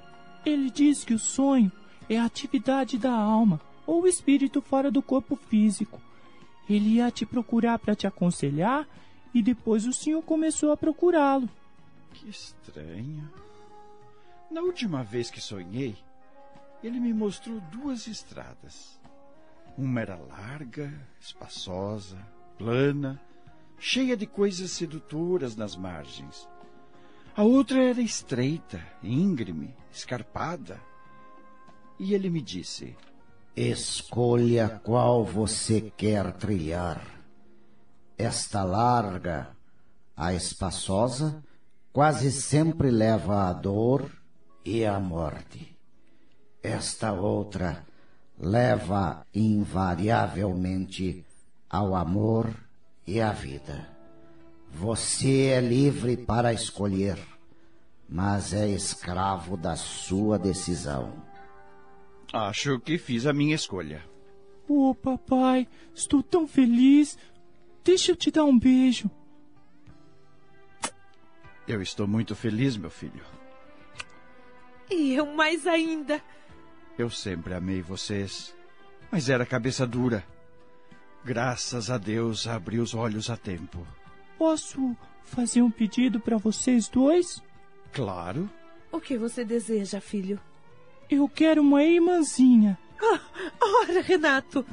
[0.45, 1.71] Ele diz que o sonho
[2.07, 5.99] é a atividade da alma ou o espírito fora do corpo físico.
[6.69, 8.87] Ele ia te procurar para te aconselhar
[9.33, 11.49] e depois o senhor começou a procurá-lo.
[12.13, 13.29] Que estranho.
[14.49, 15.95] Na última vez que sonhei,
[16.83, 18.99] ele me mostrou duas estradas.
[19.77, 22.17] Uma era larga, espaçosa,
[22.57, 23.21] plana,
[23.77, 26.47] cheia de coisas sedutoras nas margens.
[27.35, 30.81] A outra era estreita, íngreme, escarpada.
[31.99, 32.95] E ele me disse:
[33.55, 37.16] Escolha qual você quer trilhar.
[38.17, 39.55] Esta larga,
[40.15, 41.43] a espaçosa,
[41.93, 44.09] quase sempre leva à dor
[44.65, 45.77] e à morte.
[46.63, 47.85] Esta outra
[48.39, 51.25] leva invariavelmente
[51.69, 52.53] ao amor
[53.05, 53.87] e à vida.
[54.71, 57.17] Você é livre para escolher,
[58.09, 61.13] mas é escravo da sua decisão.
[62.33, 64.03] Acho que fiz a minha escolha.
[64.67, 67.17] Oh, papai, estou tão feliz.
[67.87, 69.09] Deixa eu te dar um beijo.
[71.65, 73.23] Eu estou muito feliz, meu filho.
[74.91, 76.21] E eu mais ainda.
[76.97, 78.53] Eu sempre amei vocês,
[79.09, 80.21] mas era cabeça dura.
[81.23, 83.87] Graças a Deus abri os olhos a tempo.
[84.37, 87.41] Posso fazer um pedido para vocês dois?
[87.93, 88.49] Claro.
[88.91, 90.37] O que você deseja, filho?
[91.09, 92.77] Eu quero uma irmãzinha.
[93.01, 93.21] Ah,
[93.61, 94.65] ora, Renato,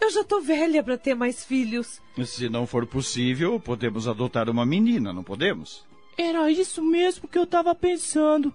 [0.00, 2.00] eu já tô velha para ter mais filhos.
[2.24, 5.84] Se não for possível, podemos adotar uma menina, não podemos?
[6.16, 8.52] Era isso mesmo que eu estava pensando.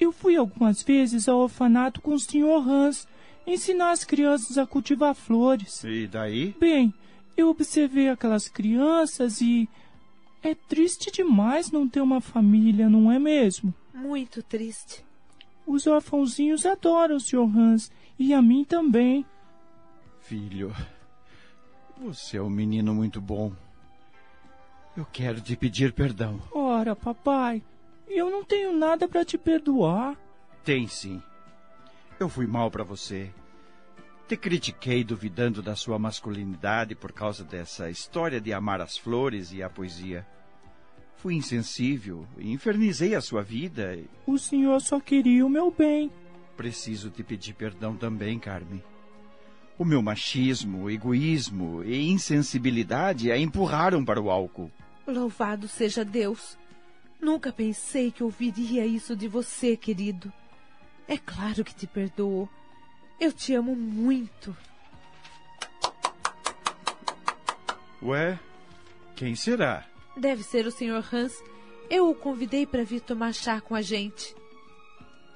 [0.00, 2.68] Eu fui algumas vezes ao orfanato com o Sr.
[2.68, 3.06] Hans
[3.46, 5.82] ensinar as crianças a cultivar flores.
[5.84, 6.54] E daí?
[6.58, 6.92] Bem,
[7.36, 9.68] eu observei aquelas crianças e
[10.42, 13.74] é triste demais não ter uma família, não é mesmo?
[13.92, 15.04] Muito triste.
[15.66, 17.58] Os orfãozinhos adoram o Sr.
[17.58, 19.24] Hans e a mim também.
[20.28, 20.76] Filho,
[21.96, 23.50] você é um menino muito bom.
[24.94, 26.38] Eu quero te pedir perdão.
[26.52, 27.62] Ora, papai,
[28.06, 30.18] eu não tenho nada para te perdoar.
[30.62, 31.22] Tem sim.
[32.20, 33.32] Eu fui mal para você.
[34.28, 39.62] Te critiquei duvidando da sua masculinidade por causa dessa história de amar as flores e
[39.62, 40.26] a poesia.
[41.16, 43.98] Fui insensível e infernizei a sua vida.
[44.26, 46.12] O senhor só queria o meu bem.
[46.54, 48.84] Preciso te pedir perdão também, Carmen.
[49.78, 54.72] O meu machismo, egoísmo e insensibilidade a empurraram para o álcool.
[55.06, 56.58] Louvado seja Deus.
[57.20, 60.32] Nunca pensei que ouviria isso de você, querido.
[61.06, 62.48] É claro que te perdoo.
[63.20, 64.56] Eu te amo muito.
[68.02, 68.38] Ué,
[69.14, 69.86] quem será?
[70.16, 71.04] Deve ser o Sr.
[71.12, 71.32] Hans.
[71.88, 74.34] Eu o convidei para vir tomar chá com a gente.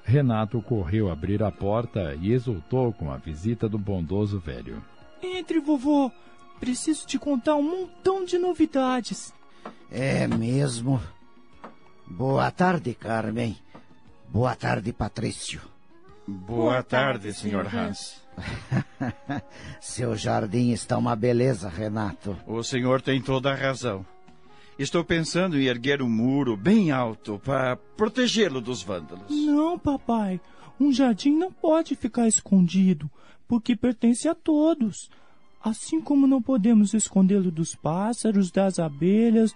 [0.03, 4.83] Renato correu abrir a porta e exultou com a visita do bondoso velho.
[5.21, 6.11] Entre, vovô.
[6.59, 9.33] Preciso te contar um montão de novidades.
[9.91, 11.01] É mesmo?
[12.05, 13.57] Boa tarde, Carmen.
[14.29, 15.61] Boa tarde, Patrício.
[16.27, 17.67] Boa, Boa tarde, Sr.
[17.73, 18.21] Hans.
[19.79, 22.37] Seu jardim está uma beleza, Renato.
[22.47, 24.05] O senhor tem toda a razão.
[24.83, 29.29] Estou pensando em erguer um muro bem alto para protegê-lo dos vândalos.
[29.29, 30.41] Não, papai.
[30.77, 33.09] Um jardim não pode ficar escondido,
[33.47, 35.09] porque pertence a todos.
[35.63, 39.55] Assim como não podemos escondê-lo dos pássaros, das abelhas,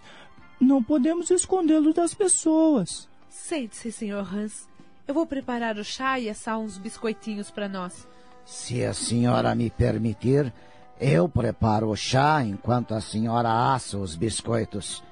[0.62, 3.10] não podemos escondê-lo das pessoas.
[3.28, 4.34] Sente-se, Sr.
[4.34, 4.66] Hans.
[5.06, 8.08] Eu vou preparar o chá e assar uns biscoitinhos para nós.
[8.46, 10.54] Se a senhora me permitir,
[11.02, 15.04] eu preparo o chá enquanto a senhora assa os biscoitos.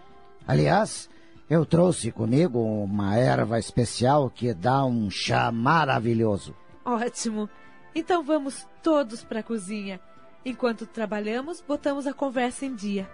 [0.48, 1.10] Aliás,
[1.50, 6.56] eu trouxe comigo uma erva especial que dá um chá maravilhoso.
[6.84, 7.50] Ótimo.
[7.93, 10.00] Então vamos todos para a cozinha.
[10.43, 13.10] Enquanto trabalhamos, botamos a conversa em dia.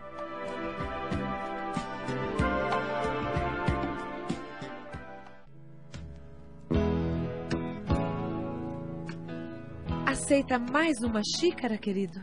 [10.06, 12.22] Aceita mais uma xícara, querido?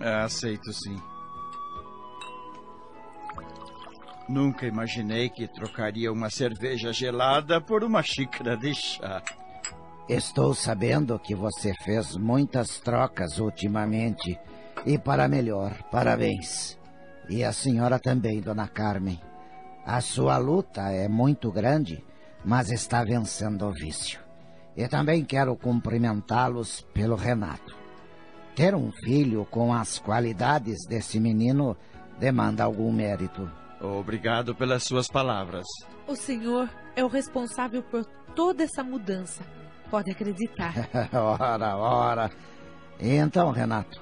[0.00, 0.96] Aceito sim.
[4.28, 9.22] Nunca imaginei que trocaria uma cerveja gelada por uma xícara de chá.
[10.08, 14.38] Estou sabendo que você fez muitas trocas ultimamente.
[14.84, 16.78] E para melhor, parabéns.
[17.28, 19.20] E a senhora também, dona Carmen.
[19.86, 22.04] A sua luta é muito grande,
[22.44, 24.20] mas está vencendo o vício.
[24.76, 27.76] E também quero cumprimentá-los pelo Renato.
[28.54, 31.76] Ter um filho com as qualidades desse menino
[32.18, 33.50] demanda algum mérito.
[33.82, 35.66] Obrigado pelas suas palavras.
[36.06, 38.04] O senhor é o responsável por
[38.34, 39.42] toda essa mudança.
[39.90, 40.72] Pode acreditar.
[41.12, 42.30] ora, ora.
[43.00, 44.00] Então, Renato,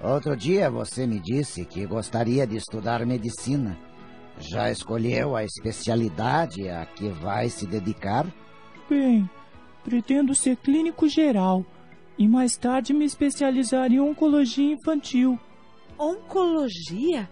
[0.00, 3.78] outro dia você me disse que gostaria de estudar medicina.
[4.38, 8.26] Já escolheu a especialidade a que vai se dedicar?
[8.90, 9.30] Bem,
[9.84, 11.64] pretendo ser clínico geral
[12.18, 15.38] e mais tarde me especializar em oncologia infantil.
[15.96, 17.28] Oncologia?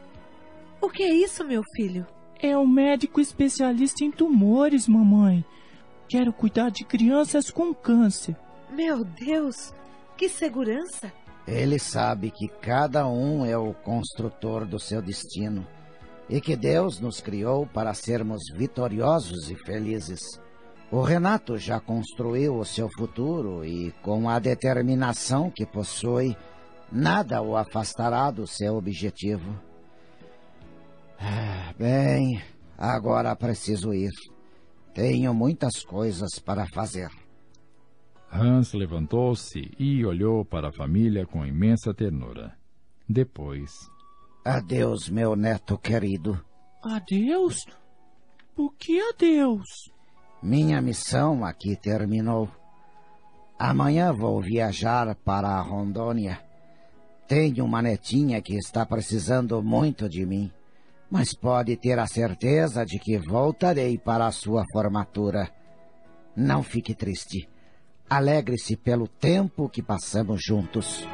[0.81, 2.07] O que é isso, meu filho?
[2.41, 5.45] É um médico especialista em tumores, mamãe.
[6.09, 8.35] Quero cuidar de crianças com câncer.
[8.71, 9.75] Meu Deus,
[10.17, 11.13] que segurança!
[11.47, 15.67] Ele sabe que cada um é o construtor do seu destino
[16.31, 20.41] e que Deus nos criou para sermos vitoriosos e felizes.
[20.91, 26.35] O Renato já construiu o seu futuro e, com a determinação que possui,
[26.91, 29.70] nada o afastará do seu objetivo.
[31.21, 32.43] Ah, bem,
[32.79, 34.13] agora preciso ir.
[34.95, 37.11] Tenho muitas coisas para fazer.
[38.33, 42.57] Hans levantou-se e olhou para a família com imensa ternura.
[43.09, 43.71] Depois.
[44.45, 46.43] Adeus, meu neto querido.
[46.83, 47.67] Adeus?
[48.55, 49.91] Por que adeus?
[50.43, 52.49] Minha missão aqui terminou.
[53.59, 56.41] Amanhã vou viajar para a Rondônia.
[57.29, 60.51] Tenho uma netinha que está precisando muito de mim,
[61.11, 65.51] mas pode ter a certeza de que voltarei para a sua formatura.
[66.37, 67.49] Não fique triste.
[68.09, 71.07] Alegre-se pelo tempo que passamos juntos.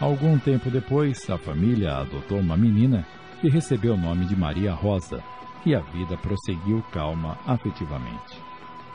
[0.00, 3.06] Algum tempo depois, a família adotou uma menina
[3.40, 5.22] que recebeu o nome de Maria Rosa
[5.64, 8.40] e a vida prosseguiu calma afetivamente.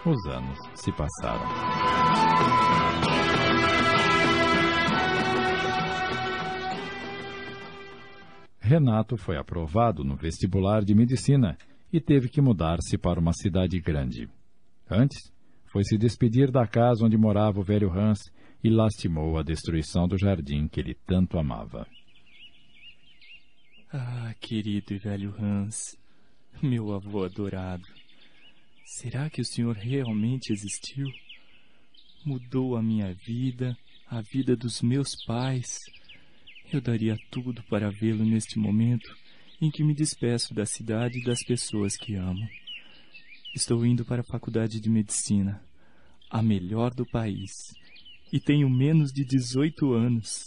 [0.05, 1.45] Os anos se passaram.
[8.59, 11.57] Renato foi aprovado no vestibular de medicina
[11.93, 14.28] e teve que mudar-se para uma cidade grande.
[14.89, 15.32] Antes,
[15.66, 18.20] foi se despedir da casa onde morava o velho Hans
[18.63, 21.86] e lastimou a destruição do jardim que ele tanto amava.
[23.93, 25.95] Ah, querido e velho Hans,
[26.62, 27.86] meu avô adorado.
[28.86, 31.08] Será que o senhor realmente existiu?
[32.24, 33.78] Mudou a minha vida,
[34.08, 35.80] a vida dos meus pais.
[36.72, 39.16] Eu daria tudo para vê-lo neste momento
[39.62, 42.47] em que me despeço da cidade e das pessoas que amo.
[43.56, 45.64] Estou indo para a faculdade de medicina,
[46.30, 47.74] a melhor do país,
[48.32, 50.45] e tenho menos de 18 anos.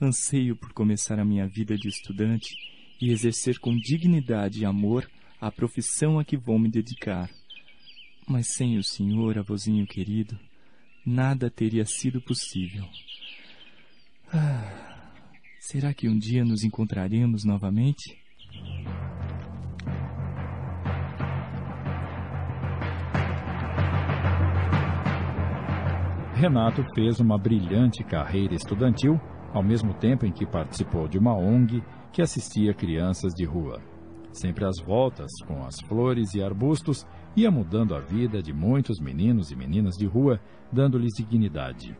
[0.00, 2.54] Anseio por começar a minha vida de estudante
[3.00, 7.30] e exercer com dignidade e amor a profissão a que vou me dedicar.
[8.28, 10.38] Mas sem o senhor, avôzinho querido,
[11.04, 12.84] nada teria sido possível.
[14.32, 14.90] Ah.
[15.62, 18.20] Será que um dia nos encontraremos novamente?
[26.34, 29.20] Renato fez uma brilhante carreira estudantil,
[29.54, 31.80] ao mesmo tempo em que participou de uma ONG
[32.12, 33.80] que assistia crianças de rua.
[34.32, 37.06] Sempre às voltas, com as flores e arbustos,
[37.36, 40.40] ia mudando a vida de muitos meninos e meninas de rua,
[40.70, 41.96] dando-lhes dignidade.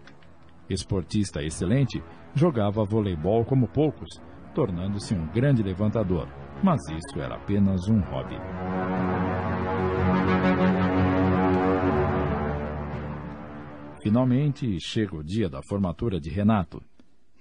[0.68, 2.02] Esportista excelente,
[2.34, 4.20] jogava voleibol como poucos,
[4.54, 6.28] tornando-se um grande levantador,
[6.62, 8.36] mas isso era apenas um hobby.
[14.02, 16.82] Finalmente chega o dia da formatura de Renato.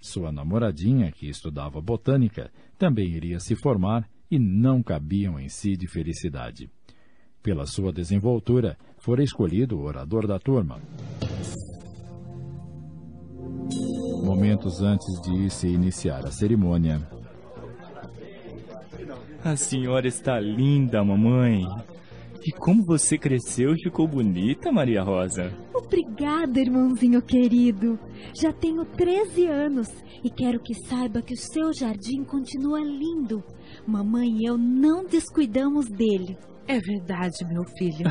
[0.01, 5.87] Sua namoradinha, que estudava botânica, também iria se formar e não cabiam em si de
[5.87, 6.69] felicidade.
[7.41, 10.81] Pela sua desenvoltura, fora escolhido o orador da turma
[14.21, 17.01] momentos antes de se iniciar a cerimônia.
[19.43, 21.65] A senhora está linda, mamãe.
[22.43, 25.53] E como você cresceu e ficou bonita, Maria Rosa.
[25.73, 27.99] Obrigada, irmãozinho querido.
[28.33, 29.89] Já tenho 13 anos
[30.23, 33.43] e quero que saiba que o seu jardim continua lindo.
[33.85, 36.37] Mamãe e eu não descuidamos dele.
[36.67, 38.05] É verdade, meu filho.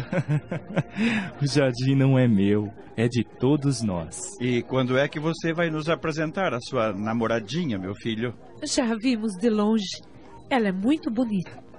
[1.40, 4.36] o jardim não é meu, é de todos nós.
[4.40, 8.34] E quando é que você vai nos apresentar a sua namoradinha, meu filho?
[8.62, 10.02] Já vimos de longe.
[10.50, 11.69] Ela é muito bonita.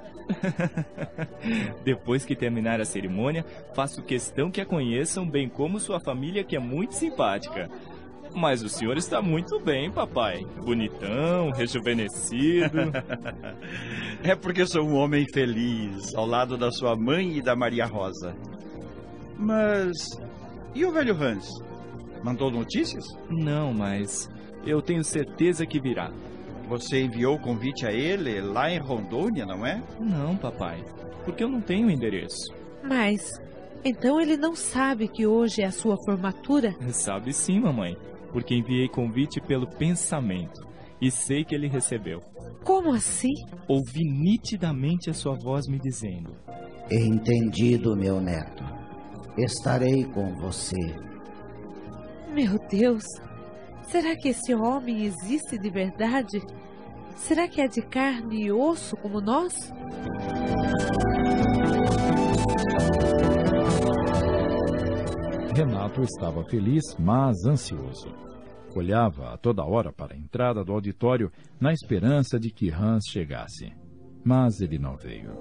[1.83, 6.55] Depois que terminar a cerimônia, faço questão que a conheçam, bem como sua família, que
[6.55, 7.69] é muito simpática.
[8.33, 10.45] Mas o senhor está muito bem, papai.
[10.63, 12.91] Bonitão, rejuvenescido.
[14.23, 18.33] é porque sou um homem feliz, ao lado da sua mãe e da Maria Rosa.
[19.37, 19.97] Mas.
[20.73, 21.49] E o velho Hans?
[22.23, 23.03] Mandou notícias?
[23.29, 24.29] Não, mas
[24.65, 26.11] eu tenho certeza que virá.
[26.71, 29.83] Você enviou o convite a ele lá em Rondônia, não é?
[29.99, 30.83] Não, papai.
[31.23, 32.51] Porque eu não tenho endereço.
[32.83, 33.29] Mas.
[33.85, 36.75] Então ele não sabe que hoje é a sua formatura?
[36.91, 37.95] Sabe sim, mamãe
[38.31, 40.61] porque enviei convite pelo pensamento
[41.01, 42.19] e sei que ele recebeu.
[42.63, 43.33] Como assim?
[43.67, 46.35] Ouvi nitidamente a sua voz me dizendo:
[46.89, 48.63] Entendido, meu neto.
[49.37, 50.75] Estarei com você.
[52.33, 53.03] Meu Deus!
[53.83, 56.41] Será que esse homem existe de verdade?
[57.15, 59.53] Será que é de carne e osso como nós?
[65.55, 68.07] Renato estava feliz, mas ansioso.
[68.75, 71.29] Olhava a toda hora para a entrada do auditório
[71.59, 73.71] na esperança de que Hans chegasse.
[74.23, 75.31] Mas ele não veio.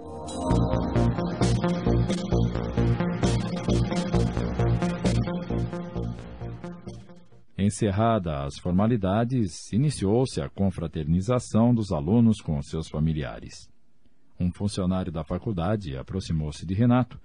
[7.63, 13.69] Encerradas as formalidades, iniciou-se a confraternização dos alunos com seus familiares.
[14.41, 17.21] Um funcionário da faculdade aproximou-se de Renato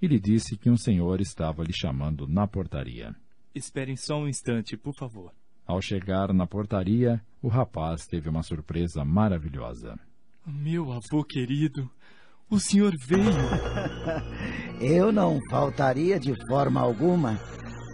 [0.00, 3.16] e lhe disse que um senhor estava lhe chamando na portaria.
[3.52, 5.32] Esperem só um instante, por favor.
[5.66, 9.98] Ao chegar na portaria, o rapaz teve uma surpresa maravilhosa.
[10.46, 11.90] Meu avô querido,
[12.48, 13.24] o senhor veio.
[14.80, 17.40] Eu não faltaria de forma alguma.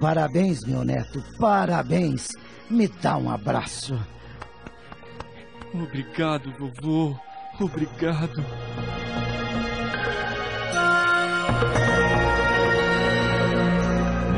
[0.00, 2.28] Parabéns, meu neto, parabéns.
[2.70, 3.98] Me dá um abraço.
[5.72, 7.16] Obrigado, vovô.
[7.60, 8.44] Obrigado.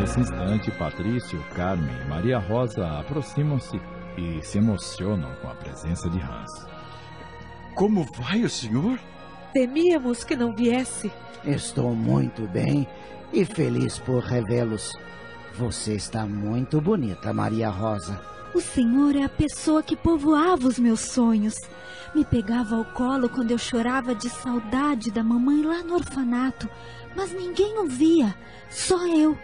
[0.01, 3.81] Nesse instante, Patrício, Carmen e Maria Rosa aproximam-se
[4.17, 6.67] e se emocionam com a presença de Hans.
[7.75, 8.99] Como vai o senhor?
[9.53, 11.11] Temíamos que não viesse.
[11.45, 12.87] Estou muito bem
[13.33, 14.97] e feliz por revê-los.
[15.57, 18.21] Você está muito bonita, Maria Rosa.
[18.55, 21.55] O senhor é a pessoa que povoava os meus sonhos.
[22.15, 26.69] Me pegava ao colo quando eu chorava de saudade da mamãe lá no orfanato,
[27.15, 28.35] mas ninguém ouvia,
[28.71, 29.37] só eu.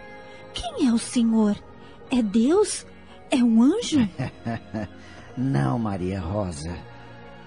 [0.55, 1.57] Quem é o senhor?
[2.11, 2.87] É Deus?
[3.31, 4.09] É um anjo?
[5.37, 6.77] Não, Maria Rosa.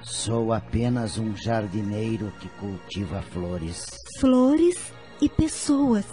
[0.04, 3.88] Sou apenas um jardineiro que cultiva flores.
[4.20, 6.06] Flores e pessoas.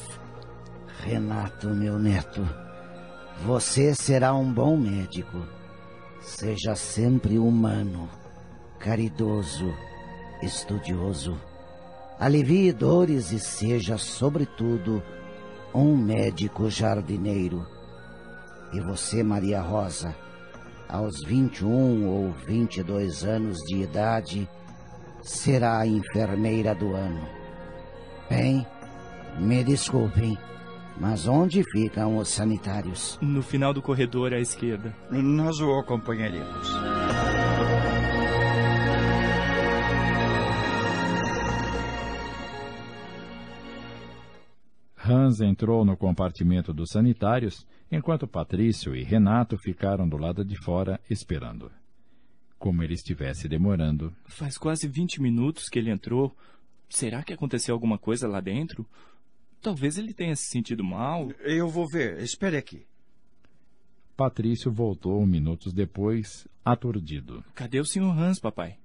[1.05, 2.43] Renato, meu neto,
[3.45, 5.45] você será um bom médico.
[6.23, 8.09] Seja sempre humano,
[8.79, 9.71] caridoso,
[10.43, 11.39] estudioso.
[12.19, 15.03] Alivie dores e seja, sobretudo,
[15.75, 17.67] um médico jardineiro.
[18.73, 20.17] E você, Maria Rosa,
[20.89, 24.49] aos 21 ou 22 anos de idade,
[25.23, 27.29] será a enfermeira do ano.
[28.31, 28.67] Bem,
[29.39, 30.39] me desculpem,
[30.99, 33.19] mas onde ficam os sanitários?
[33.21, 34.95] No final do corredor à esquerda.
[35.11, 36.69] Nós o acompanharemos.
[45.07, 50.99] Hans entrou no compartimento dos sanitários, enquanto Patrício e Renato ficaram do lado de fora
[51.11, 51.71] esperando.
[52.59, 54.15] Como ele estivesse demorando.
[54.25, 56.35] Faz quase 20 minutos que ele entrou.
[56.89, 58.87] Será que aconteceu alguma coisa lá dentro?
[59.65, 61.31] Talvez ele tenha se sentido mal.
[61.41, 62.23] Eu vou ver.
[62.23, 62.87] Espere aqui.
[64.15, 67.43] Patrício voltou minutos depois, aturdido.
[67.55, 68.03] Cadê o Sr.
[68.03, 68.77] Hans, papai?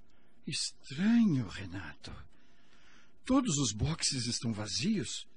[0.47, 2.13] Estranho, Renato.
[3.25, 5.27] Todos os boxes estão vazios.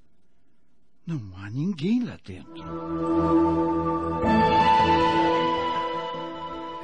[1.04, 2.62] Não há ninguém lá dentro.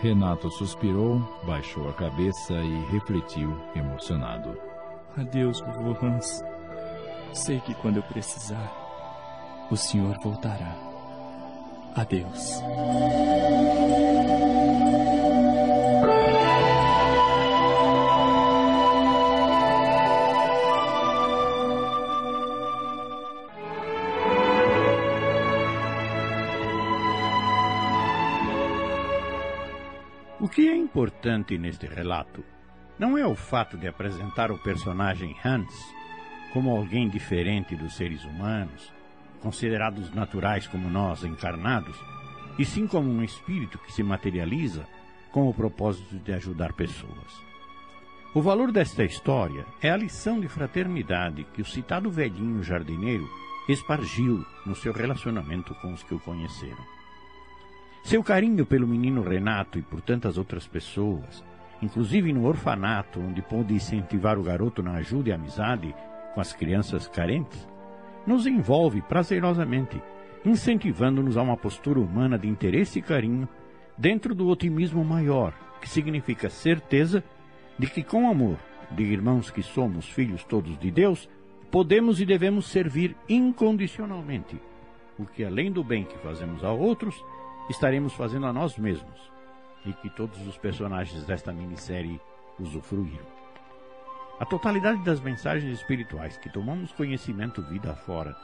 [0.03, 4.59] Renato suspirou, baixou a cabeça e refletiu, emocionado.
[5.17, 6.43] Adeus, vovô Hans.
[7.33, 8.73] Sei que quando eu precisar,
[9.71, 10.75] o senhor voltará.
[11.95, 12.63] Adeus.
[30.41, 32.45] O que é importante neste relato
[32.99, 35.98] não é o fato de apresentar o personagem Hans
[36.53, 38.93] como alguém diferente dos seres humanos,
[39.41, 41.97] considerados naturais como nós, encarnados,
[42.59, 44.87] e sim como um espírito que se materializa
[45.31, 47.49] com o propósito de ajudar pessoas.
[48.35, 53.29] O valor desta história é a lição de fraternidade que o citado velhinho jardineiro
[53.69, 56.85] espargiu no seu relacionamento com os que o conheceram.
[58.03, 61.45] Seu carinho pelo menino Renato e por tantas outras pessoas,
[61.83, 65.95] inclusive no orfanato, onde pôde incentivar o garoto na ajuda e amizade
[66.39, 67.69] com as crianças carentes,
[68.25, 70.01] nos envolve prazerosamente,
[70.45, 73.49] incentivando-nos a uma postura humana de interesse e carinho
[73.97, 77.25] dentro do otimismo maior, que significa certeza
[77.77, 78.57] de que, com amor
[78.93, 81.29] de irmãos que somos filhos todos de Deus,
[81.73, 84.63] podemos e devemos servir incondicionalmente,
[85.19, 87.21] o que além do bem que fazemos a outros,
[87.69, 89.33] estaremos fazendo a nós mesmos,
[89.85, 92.21] e que todos os personagens desta minissérie
[92.61, 93.38] usufruíram.
[94.41, 98.37] A totalidade das mensagens espirituais que tomamos conhecimento vida afora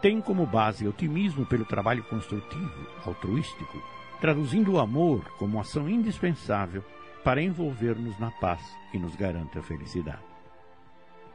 [0.00, 3.82] tem como base otimismo pelo trabalho construtivo, altruístico,
[4.20, 6.84] traduzindo o amor como ação indispensável
[7.24, 8.60] para envolver-nos na paz
[8.92, 10.22] que nos garante a felicidade.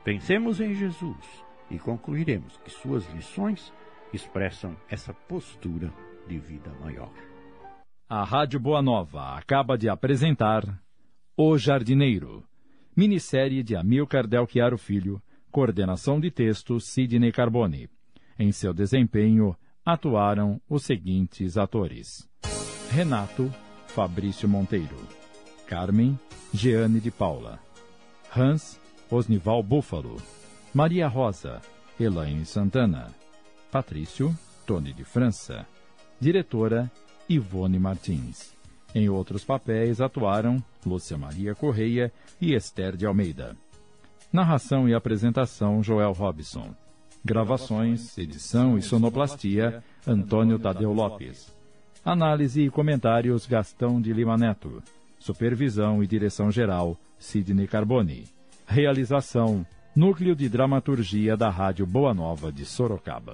[0.03, 3.73] Pensemos em Jesus e concluiremos que suas lições
[4.13, 5.91] expressam essa postura
[6.27, 7.11] de vida maior.
[8.07, 10.63] A Rádio Boa Nova acaba de apresentar
[11.35, 12.43] O Jardineiro,
[12.95, 15.21] minissérie de Amilcar Del Chiaro Filho,
[15.51, 17.89] coordenação de texto Sidney Carbone.
[18.37, 19.55] Em seu desempenho
[19.85, 22.27] atuaram os seguintes atores:
[22.91, 23.53] Renato
[23.87, 24.97] Fabrício Monteiro,
[25.67, 26.17] Carmen
[26.53, 27.59] Jeane de Paula,
[28.35, 28.79] Hans
[29.09, 30.17] Osnival Búfalo,
[30.73, 31.61] Maria Rosa
[31.99, 33.13] Elaine Santana,
[33.71, 34.33] Patrício
[34.65, 35.67] Tony de França,
[36.19, 36.89] diretora
[37.27, 38.58] Ivone Martins.
[38.93, 42.11] Em outros papéis atuaram Lúcia Maria Correia
[42.41, 43.55] e Esther de Almeida.
[44.31, 46.73] Narração e apresentação Joel Robson.
[47.23, 51.53] Gravações, edição e sonoplastia Antônio Tadeu Lopes.
[52.03, 54.81] Análise e comentários Gastão de Lima Neto.
[55.19, 58.25] Supervisão e direção geral Sidney Carboni.
[58.65, 63.33] Realização Núcleo de Dramaturgia da Rádio Boa Nova de Sorocaba.